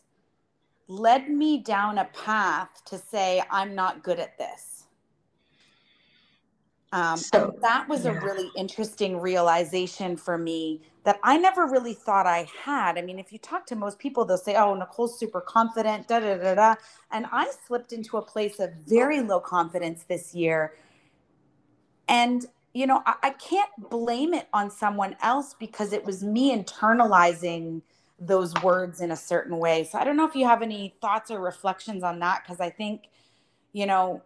[0.89, 4.87] Led me down a path to say, I'm not good at this.
[6.91, 8.13] Um, so, that was yeah.
[8.13, 12.97] a really interesting realization for me that I never really thought I had.
[12.97, 16.21] I mean, if you talk to most people, they'll say, Oh, Nicole's super confident, da
[16.21, 16.75] da da da.
[17.11, 20.75] And I slipped into a place of very low confidence this year.
[22.09, 26.57] And, you know, I, I can't blame it on someone else because it was me
[26.57, 27.83] internalizing
[28.19, 29.85] those words in a certain way.
[29.85, 32.71] So I don't know if you have any thoughts or reflections on that because I
[32.71, 33.09] think,
[33.73, 34.23] you know,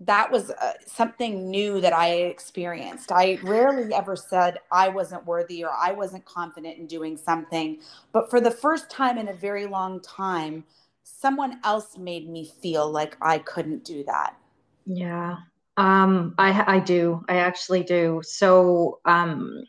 [0.00, 3.12] that was uh, something new that I experienced.
[3.12, 7.80] I rarely ever said I wasn't worthy or I wasn't confident in doing something.
[8.12, 10.64] But for the first time in a very long time,
[11.02, 14.36] someone else made me feel like I couldn't do that.
[14.86, 15.36] Yeah.
[15.76, 17.22] Um, I, I do.
[17.28, 18.22] I actually do.
[18.24, 19.64] So, um,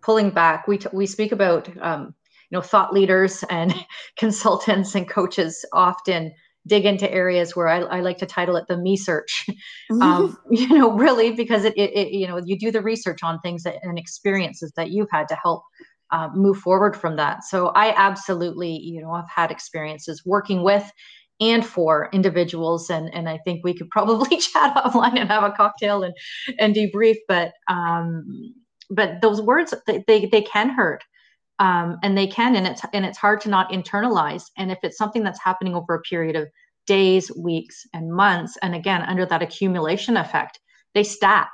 [0.00, 2.14] pulling back, we, t- we speak about um,
[2.52, 3.74] know thought leaders and
[4.18, 6.32] consultants and coaches often
[6.66, 9.46] dig into areas where I, I like to title it the me search
[9.90, 10.02] mm-hmm.
[10.02, 13.38] um, you know really because it, it, it, you know you do the research on
[13.40, 15.62] things that, and experiences that you've had to help
[16.12, 20.90] uh, move forward from that so i absolutely you know i've had experiences working with
[21.40, 25.50] and for individuals and and i think we could probably chat offline and have a
[25.50, 26.14] cocktail and
[26.58, 28.54] and debrief but um
[28.88, 31.02] but those words they, they, they can hurt
[31.58, 34.44] um, and they can and it's and it's hard to not internalize.
[34.56, 36.48] And if it's something that's happening over a period of
[36.86, 40.58] days weeks and months and again under that accumulation effect
[40.96, 41.50] they stack.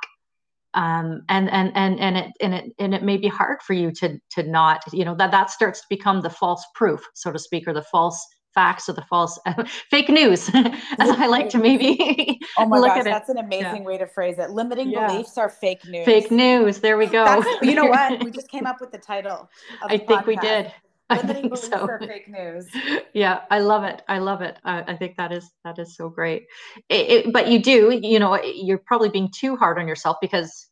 [0.75, 3.91] Um, and and and and it and it and it may be hard for you
[3.91, 7.37] to to not you know that that starts to become the false proof so to
[7.37, 9.39] speak or the false facts or the false
[9.89, 13.81] fake news as i like to maybe oh my gosh that's an amazing yeah.
[13.81, 14.49] way to phrase it.
[14.51, 15.07] Limiting yeah.
[15.07, 16.05] beliefs are fake news.
[16.05, 16.79] Fake news.
[16.79, 17.25] There we go.
[17.25, 18.23] That's, you know what?
[18.23, 19.49] We just came up with the title
[19.83, 20.25] i think podcast.
[20.25, 20.71] we did.
[21.09, 21.85] limiting beliefs so.
[21.85, 22.67] are fake news.
[23.13, 24.01] Yeah i love it.
[24.07, 24.57] I love it.
[24.63, 26.47] I, I think that is that is so great.
[26.89, 30.69] It, it, but you do you know you're probably being too hard on yourself because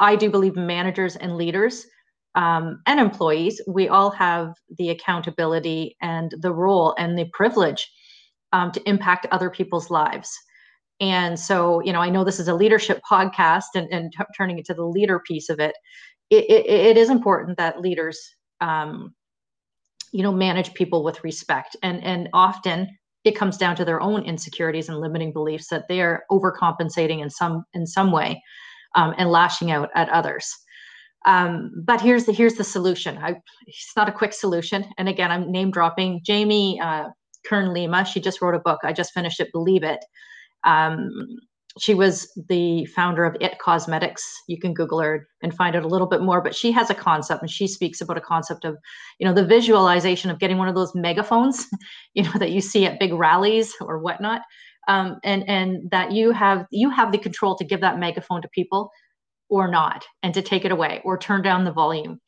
[0.00, 1.86] i do believe managers and leaders
[2.34, 7.90] um, and employees, we all have the accountability and the role and the privilege
[8.52, 10.30] um, to impact other people's lives.
[11.00, 14.58] And so, you know, I know this is a leadership podcast and, and t- turning
[14.58, 15.74] it to the leader piece of it.
[16.30, 18.18] It, it, it is important that leaders,
[18.60, 19.14] um,
[20.12, 21.76] you know, manage people with respect.
[21.82, 22.88] And, and often
[23.24, 27.30] it comes down to their own insecurities and limiting beliefs that they are overcompensating in
[27.30, 28.42] some in some way
[28.96, 30.52] um, and lashing out at others.
[31.24, 33.18] Um, but here's the here's the solution.
[33.18, 33.34] I,
[33.66, 34.84] it's not a quick solution.
[34.98, 37.08] And again, I'm name dropping Jamie uh,
[37.46, 38.04] Kern Lima.
[38.04, 38.80] She just wrote a book.
[38.82, 39.48] I just finished it.
[39.52, 40.04] Believe it.
[40.64, 41.10] Um,
[41.78, 44.22] she was the founder of It Cosmetics.
[44.46, 46.42] You can Google her and find out a little bit more.
[46.42, 48.76] But she has a concept, and she speaks about a concept of,
[49.18, 51.66] you know, the visualization of getting one of those megaphones,
[52.14, 54.42] you know, that you see at big rallies or whatnot,
[54.88, 58.48] um, and and that you have you have the control to give that megaphone to
[58.48, 58.90] people
[59.52, 62.18] or not and to take it away or turn down the volume.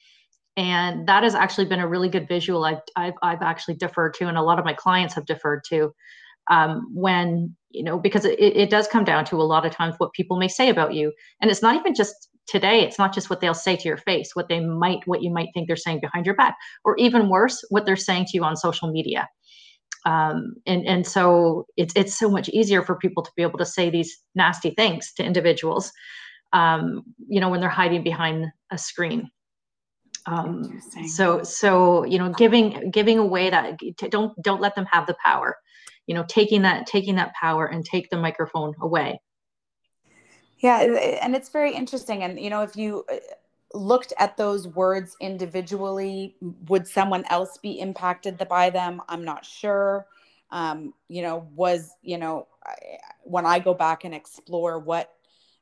[0.58, 4.28] And that has actually been a really good visual I've, I've, I've actually deferred to
[4.28, 5.94] and a lot of my clients have deferred to
[6.50, 9.94] um, when you know because it, it does come down to a lot of times
[9.96, 11.14] what people may say about you.
[11.40, 12.82] And it's not even just today.
[12.84, 15.48] It's not just what they'll say to your face what they might what you might
[15.54, 16.54] think they're saying behind your back
[16.84, 19.26] or even worse what they're saying to you on social media.
[20.04, 23.64] Um, and and so it's it's so much easier for people to be able to
[23.64, 25.90] say these nasty things to individuals
[26.54, 29.30] um, you know, when they're hiding behind a screen.
[30.26, 33.78] Um, so, so you know, giving giving away that
[34.10, 35.58] don't don't let them have the power.
[36.06, 39.20] You know, taking that taking that power and take the microphone away.
[40.58, 40.80] Yeah,
[41.22, 42.22] and it's very interesting.
[42.22, 43.16] And you know, if you uh,
[43.74, 46.36] looked at those words individually,
[46.68, 49.02] would someone else be impacted by them?
[49.08, 50.06] I'm not sure.
[50.50, 52.46] Um, you know, was you know,
[53.24, 55.10] when I go back and explore what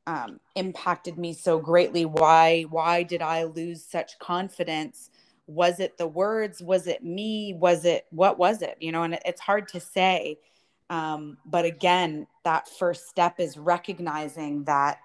[0.07, 2.05] um, impacted me so greatly.
[2.05, 5.11] Why why did i lose such confidence?
[5.47, 6.63] Was it the words?
[6.63, 7.55] Was it me?
[7.59, 8.77] Was it what was it?
[8.81, 10.39] You know and it's hard to say.
[10.91, 14.99] Um, but again that first step is recognizing that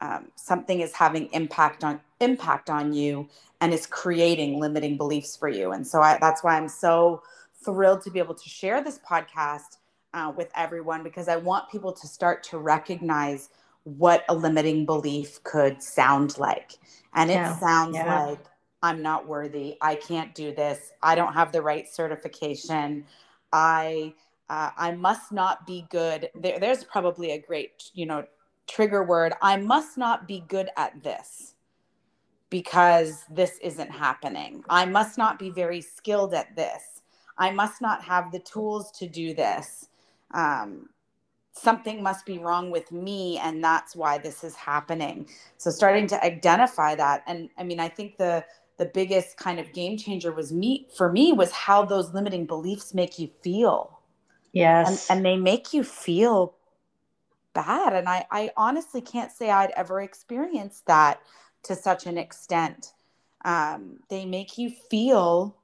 [0.00, 3.28] um, something is having impact on impact on you
[3.60, 5.72] and is creating limiting beliefs for you.
[5.72, 7.22] And so I, that's why i'm so
[7.64, 9.78] thrilled to be able to share this podcast
[10.14, 13.50] uh, with everyone because I want people to start to recognize
[13.84, 16.72] what a limiting belief could sound like.
[17.14, 17.56] And it yeah.
[17.58, 18.26] sounds yeah.
[18.26, 18.44] like,
[18.82, 19.76] I'm not worthy.
[19.80, 20.92] I can't do this.
[21.02, 23.06] I don't have the right certification.
[23.52, 24.14] I
[24.50, 26.28] uh, I must not be good.
[26.34, 28.26] There, there's probably a great, you know,
[28.66, 29.32] trigger word.
[29.40, 31.54] I must not be good at this
[32.50, 34.62] because this isn't happening.
[34.68, 37.02] I must not be very skilled at this.
[37.38, 39.88] I must not have the tools to do this.
[40.32, 40.88] Um,
[41.54, 45.28] something must be wrong with me, and that's why this is happening.
[45.56, 48.44] So, starting to identify that, and I mean, I think the
[48.76, 52.92] the biggest kind of game changer was me for me was how those limiting beliefs
[52.92, 54.00] make you feel.
[54.52, 55.08] Yes.
[55.10, 56.54] and, and they make you feel
[57.54, 61.20] bad and I, I honestly can't say i'd ever experienced that
[61.64, 62.92] to such an extent.
[63.44, 65.56] Um, they make you feel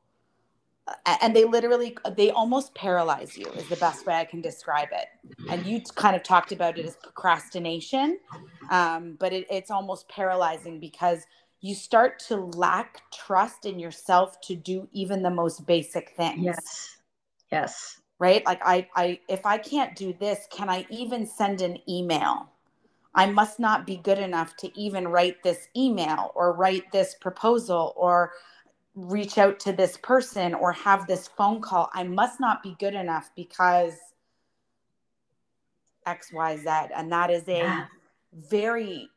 [1.06, 5.08] and they literally they almost paralyze you is the best way i can describe it
[5.50, 8.18] and you kind of talked about it as procrastination
[8.70, 11.26] um, but it, it's almost paralyzing because
[11.60, 16.44] you start to lack trust in yourself to do even the most basic things.
[16.44, 16.96] Yes.
[17.52, 18.00] Yes.
[18.18, 18.44] Right?
[18.46, 22.50] Like I I if I can't do this, can I even send an email?
[23.14, 27.92] I must not be good enough to even write this email or write this proposal
[27.96, 28.32] or
[29.00, 31.90] reach out to this person or have this phone call.
[31.94, 33.94] I must not be good enough because
[36.06, 36.90] XYZ.
[36.94, 37.84] And that is a yeah.
[38.32, 39.08] very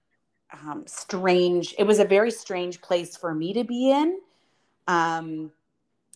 [0.52, 1.76] um, strange.
[1.78, 4.20] It was a very strange place for me to be in.
[4.88, 5.52] Um,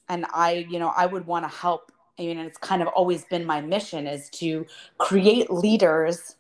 [0.10, 1.92] and I, you know, I would want to help.
[2.20, 4.66] I mean, it's kind of always been my mission is to
[4.98, 6.36] create leaders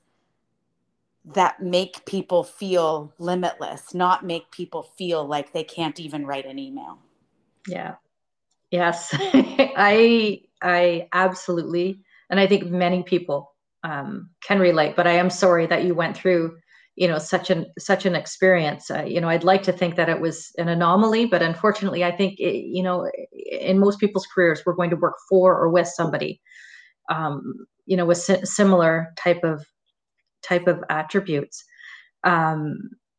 [1.34, 6.58] that make people feel limitless, not make people feel like they can't even write an
[6.58, 7.00] email.
[7.68, 7.96] Yeah.
[8.72, 9.10] Yes.
[9.14, 13.54] I I absolutely and I think many people
[13.84, 16.58] um, can relate, but I am sorry that you went through
[16.98, 20.10] you know such an such an experience uh, you know i'd like to think that
[20.10, 23.08] it was an anomaly but unfortunately i think it, you know
[23.62, 26.42] in most people's careers we're going to work for or with somebody
[27.10, 27.54] um,
[27.86, 29.64] you know with si- similar type of
[30.42, 31.64] type of attributes
[32.24, 32.78] um,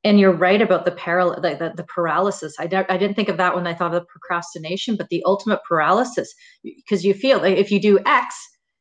[0.09, 3.39] and you're right about the, paral- the, the, the paralysis I, I didn't think of
[3.39, 6.35] that when i thought of procrastination but the ultimate paralysis
[6.65, 8.37] because you feel like if you do x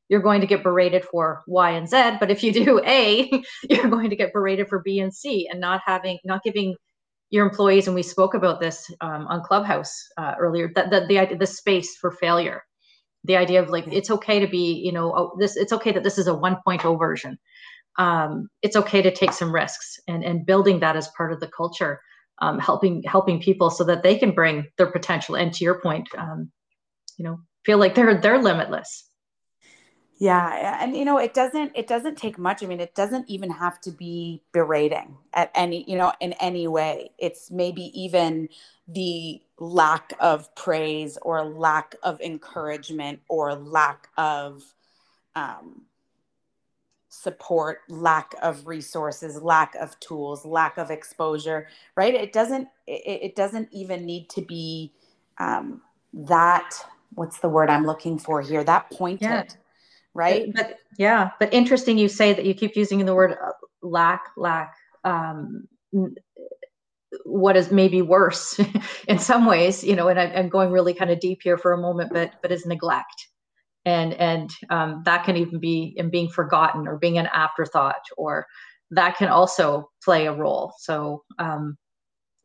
[0.10, 2.18] you're going to get berated for Y and Z.
[2.20, 3.30] But if you do A,
[3.70, 6.76] you're going to get berated for B and C, and not having, not giving
[7.30, 7.88] your employees.
[7.88, 10.72] And we spoke about this um, on Clubhouse uh, earlier.
[10.76, 12.64] That the, the the space for failure,
[13.24, 15.56] the idea of like it's okay to be, you know, oh, this.
[15.58, 17.38] It's okay that this is a 1.0 version.
[17.98, 21.48] Um, it's okay to take some risks, and and building that as part of the
[21.48, 22.02] culture.
[22.40, 26.08] Um, helping helping people so that they can bring their potential and to your point
[26.20, 26.52] um,
[27.18, 29.08] you know feel like they're they're limitless
[30.20, 32.64] yeah, and you know, it doesn't it doesn't take much.
[32.64, 36.68] I mean, it doesn't even have to be berating at any, you know, in any
[36.68, 37.12] way.
[37.20, 38.50] It's maybe even
[38.88, 44.64] the lack of praise or lack of encouragement or lack of
[45.36, 45.84] um,
[47.22, 52.14] support, lack of resources, lack of tools, lack of exposure, right?
[52.14, 54.94] It doesn't it, it doesn't even need to be
[55.40, 55.82] um,
[56.14, 56.74] that
[57.14, 58.64] what's the word I'm looking for here?
[58.64, 59.22] That pointed.
[59.22, 59.44] Yeah
[60.14, 60.52] right?
[60.54, 63.52] But yeah, but interesting you say that you keep using the word uh,
[63.84, 64.74] lack, lack.
[65.04, 65.68] Um,
[67.24, 68.60] what is maybe worse
[69.08, 71.72] in some ways, you know, and I, am going really kind of deep here for
[71.72, 73.28] a moment, but but is neglect,
[73.88, 78.46] and and um, that can even be in being forgotten or being an afterthought, or
[78.92, 80.74] that can also play a role.
[80.80, 81.78] So um,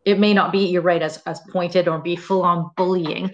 [0.07, 3.32] it may not be you're right as as pointed or be full on bullying,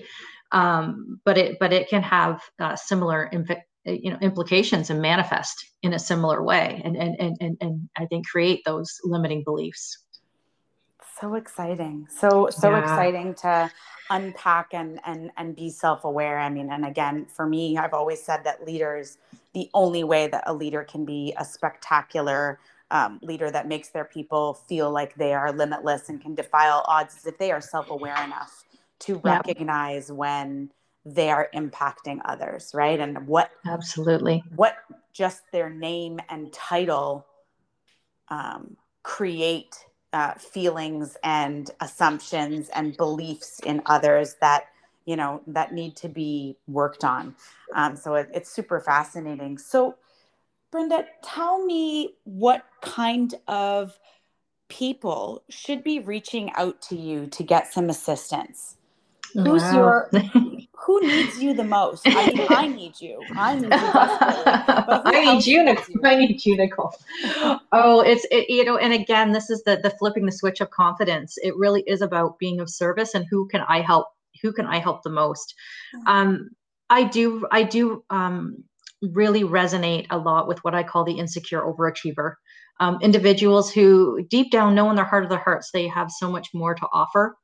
[0.52, 3.54] um, but it but it can have uh, similar uh,
[3.84, 8.04] you know implications and manifest in a similar way and and and and, and i
[8.06, 10.04] think create those limiting beliefs
[11.20, 12.80] so exciting so so yeah.
[12.80, 13.70] exciting to
[14.10, 18.42] unpack and and and be self-aware i mean and again for me i've always said
[18.44, 19.18] that leaders
[19.54, 22.58] the only way that a leader can be a spectacular
[22.90, 26.84] um, leader that makes their people feel like they are limitless and can defy all
[26.88, 28.64] odds is if they are self-aware enough
[28.98, 30.70] to recognize when
[31.04, 32.98] they are impacting others, right?
[32.98, 34.76] And what absolutely what
[35.12, 37.26] just their name and title
[38.28, 39.76] um, create
[40.12, 44.64] uh, feelings and assumptions and beliefs in others that
[45.04, 47.34] you know that need to be worked on.
[47.74, 49.58] Um, so it, it's super fascinating.
[49.58, 49.96] So,
[50.70, 53.98] Brenda, tell me what kind of
[54.68, 58.76] people should be reaching out to you to get some assistance.
[59.34, 60.10] Who's your
[60.88, 62.02] who needs you the most?
[62.06, 63.20] I mean, I need you.
[63.36, 63.70] I need you
[65.04, 65.96] I need you, Nicole.
[66.04, 66.94] I need you, Nicole.
[67.72, 70.70] Oh, it's it, you know, and again, this is the the flipping the switch of
[70.70, 71.36] confidence.
[71.42, 74.06] It really is about being of service and who can I help?
[74.40, 75.54] Who can I help the most?
[75.94, 76.08] Mm-hmm.
[76.08, 76.50] Um,
[76.88, 77.46] I do.
[77.52, 78.02] I do.
[78.08, 78.64] Um,
[79.12, 82.34] really resonate a lot with what I call the insecure overachiever.
[82.80, 86.30] Um, individuals who deep down know in their heart of their hearts they have so
[86.30, 87.36] much more to offer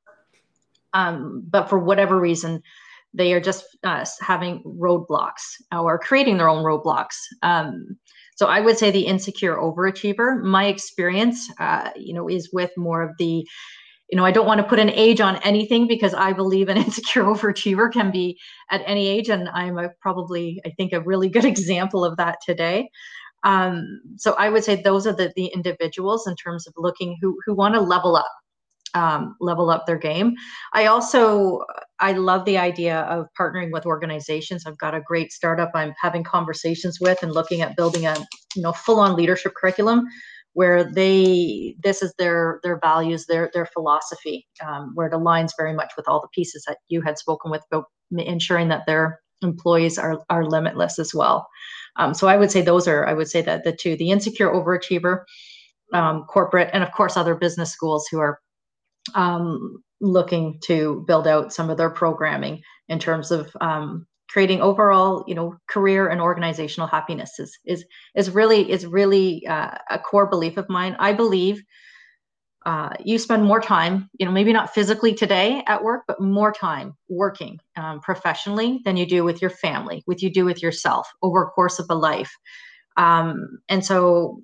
[0.94, 2.62] um, but for whatever reason
[3.14, 5.42] they are just uh, having roadblocks
[5.72, 7.96] or creating their own roadblocks um,
[8.36, 13.02] so i would say the insecure overachiever my experience uh, you know is with more
[13.02, 13.46] of the
[14.10, 16.76] you know i don't want to put an age on anything because i believe an
[16.86, 18.38] insecure overachiever can be
[18.70, 22.38] at any age and i'm a, probably i think a really good example of that
[22.44, 22.88] today
[23.44, 27.38] um, so i would say those are the, the individuals in terms of looking who
[27.46, 28.26] who want to level up
[28.94, 30.34] um, level up their game.
[30.72, 31.64] I also
[32.00, 34.66] I love the idea of partnering with organizations.
[34.66, 38.16] I've got a great startup I'm having conversations with and looking at building a
[38.54, 40.06] you know full on leadership curriculum
[40.54, 45.74] where they this is their their values their their philosophy um, where it aligns very
[45.74, 47.86] much with all the pieces that you had spoken with about
[48.16, 51.46] ensuring that their employees are are limitless as well
[51.96, 54.50] um, so i would say those are i would say that the two the insecure
[54.50, 55.24] overachiever
[55.92, 58.38] um, corporate and of course other business schools who are
[59.14, 65.24] um, looking to build out some of their programming in terms of um, creating overall,
[65.26, 67.84] you know, career and organizational happiness is is
[68.14, 70.96] is really is really uh, a core belief of mine.
[70.98, 71.62] I believe
[72.66, 76.50] uh, you spend more time, you know, maybe not physically today at work, but more
[76.50, 81.06] time working um, professionally than you do with your family, with you do with yourself
[81.22, 82.34] over a course of a life.
[82.96, 84.40] Um, and so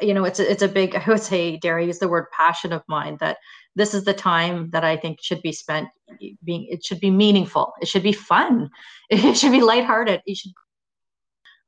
[0.00, 2.26] you know, it's a, it's a big, I would say, dare I use the word
[2.36, 3.38] passion of mine that
[3.76, 5.88] this is the time that I think should be spent
[6.44, 7.72] being, it should be meaningful.
[7.80, 8.70] It should be fun.
[9.10, 10.22] It should be lighthearted.
[10.24, 10.52] You should,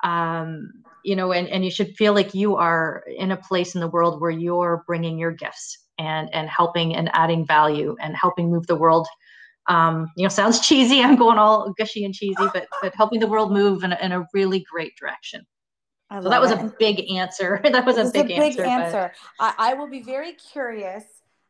[0.05, 0.71] um,
[1.05, 3.89] you know, and, and you should feel like you are in a place in the
[3.89, 8.67] world where you're bringing your gifts and, and helping and adding value and helping move
[8.67, 9.09] the world
[9.69, 11.03] um, you know, sounds cheesy.
[11.03, 14.27] I'm going all gushy and cheesy, but but helping the world move in in a
[14.35, 15.47] really great direction
[16.21, 16.59] so that was it.
[16.59, 17.61] a big answer.
[17.65, 18.65] that was a big, a big, answer.
[18.65, 19.13] answer.
[19.39, 21.05] I, I, will be very curious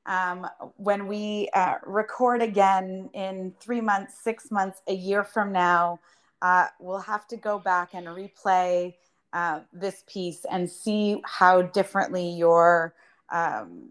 [0.06, 0.46] um,
[0.76, 6.00] when we uh, record again in three months, six months, a year from now.
[6.40, 8.94] Uh, we'll have to go back and replay
[9.32, 12.94] uh, this piece and see how differently your
[13.30, 13.90] um,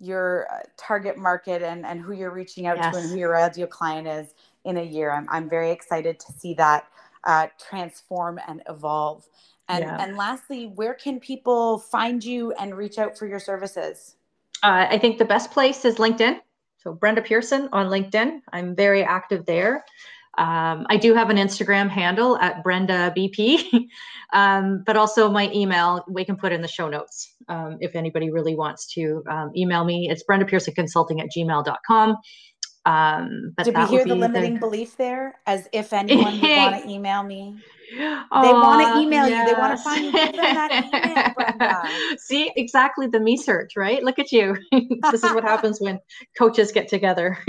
[0.00, 2.94] your uh, target market and, and who you're reaching out yes.
[2.94, 5.12] to and who your ideal client is in a year.
[5.12, 6.86] I'm, I'm very excited to see that
[7.24, 9.26] uh, transform and evolve.
[9.70, 10.02] And, yeah.
[10.02, 14.16] and lastly, where can people find you and reach out for your services?
[14.62, 16.40] Uh, I think the best place is LinkedIn.
[16.78, 18.40] So Brenda Pearson on LinkedIn.
[18.52, 19.84] I'm very active there.
[20.38, 23.88] Um, I do have an Instagram handle at Brenda BP,
[24.32, 28.30] um, but also my email we can put in the show notes um, if anybody
[28.30, 30.08] really wants to um, email me.
[30.10, 32.16] It's Brenda Pearson Consulting at gmail.com.
[32.86, 34.60] Um, but Did we hear the limiting the...
[34.60, 35.38] belief there?
[35.46, 37.56] As if anyone would want to email me.
[37.96, 39.48] They want to email yes.
[39.48, 39.54] you.
[39.54, 40.12] They want to find you.
[40.12, 42.18] Give them that email, Brenda.
[42.18, 44.02] See, exactly the me search, right?
[44.02, 44.56] Look at you.
[45.10, 45.98] this is what happens when
[46.38, 47.38] coaches get together.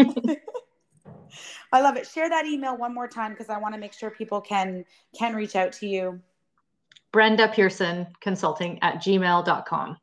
[1.73, 2.05] I love it.
[2.07, 4.83] Share that email one more time because I want to make sure people can
[5.17, 6.19] can reach out to you.
[7.13, 9.97] Brenda Pearson Consulting at gmail.com.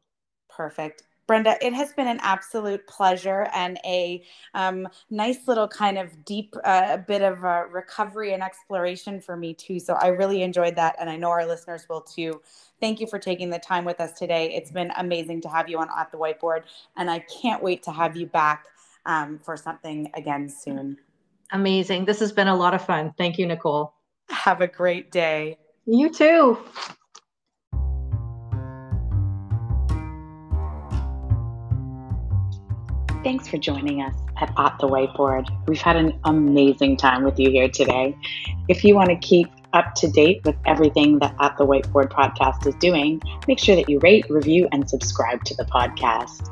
[0.48, 1.02] Perfect.
[1.28, 4.24] Brenda, it has been an absolute pleasure and a
[4.54, 9.52] um, nice little kind of deep uh, bit of uh, recovery and exploration for me
[9.52, 9.78] too.
[9.78, 12.40] So I really enjoyed that, and I know our listeners will too.
[12.80, 14.54] Thank you for taking the time with us today.
[14.54, 16.62] It's been amazing to have you on at the whiteboard,
[16.96, 18.64] and I can't wait to have you back
[19.04, 20.96] um, for something again soon.
[21.52, 22.06] Amazing.
[22.06, 23.12] This has been a lot of fun.
[23.18, 23.92] Thank you, Nicole.
[24.30, 25.58] Have a great day.
[25.84, 26.58] You too.
[33.28, 35.46] Thanks for joining us at At the Whiteboard.
[35.68, 38.16] We've had an amazing time with you here today.
[38.68, 42.66] If you want to keep up to date with everything that At the Whiteboard podcast
[42.66, 46.48] is doing, make sure that you rate, review, and subscribe to the podcast.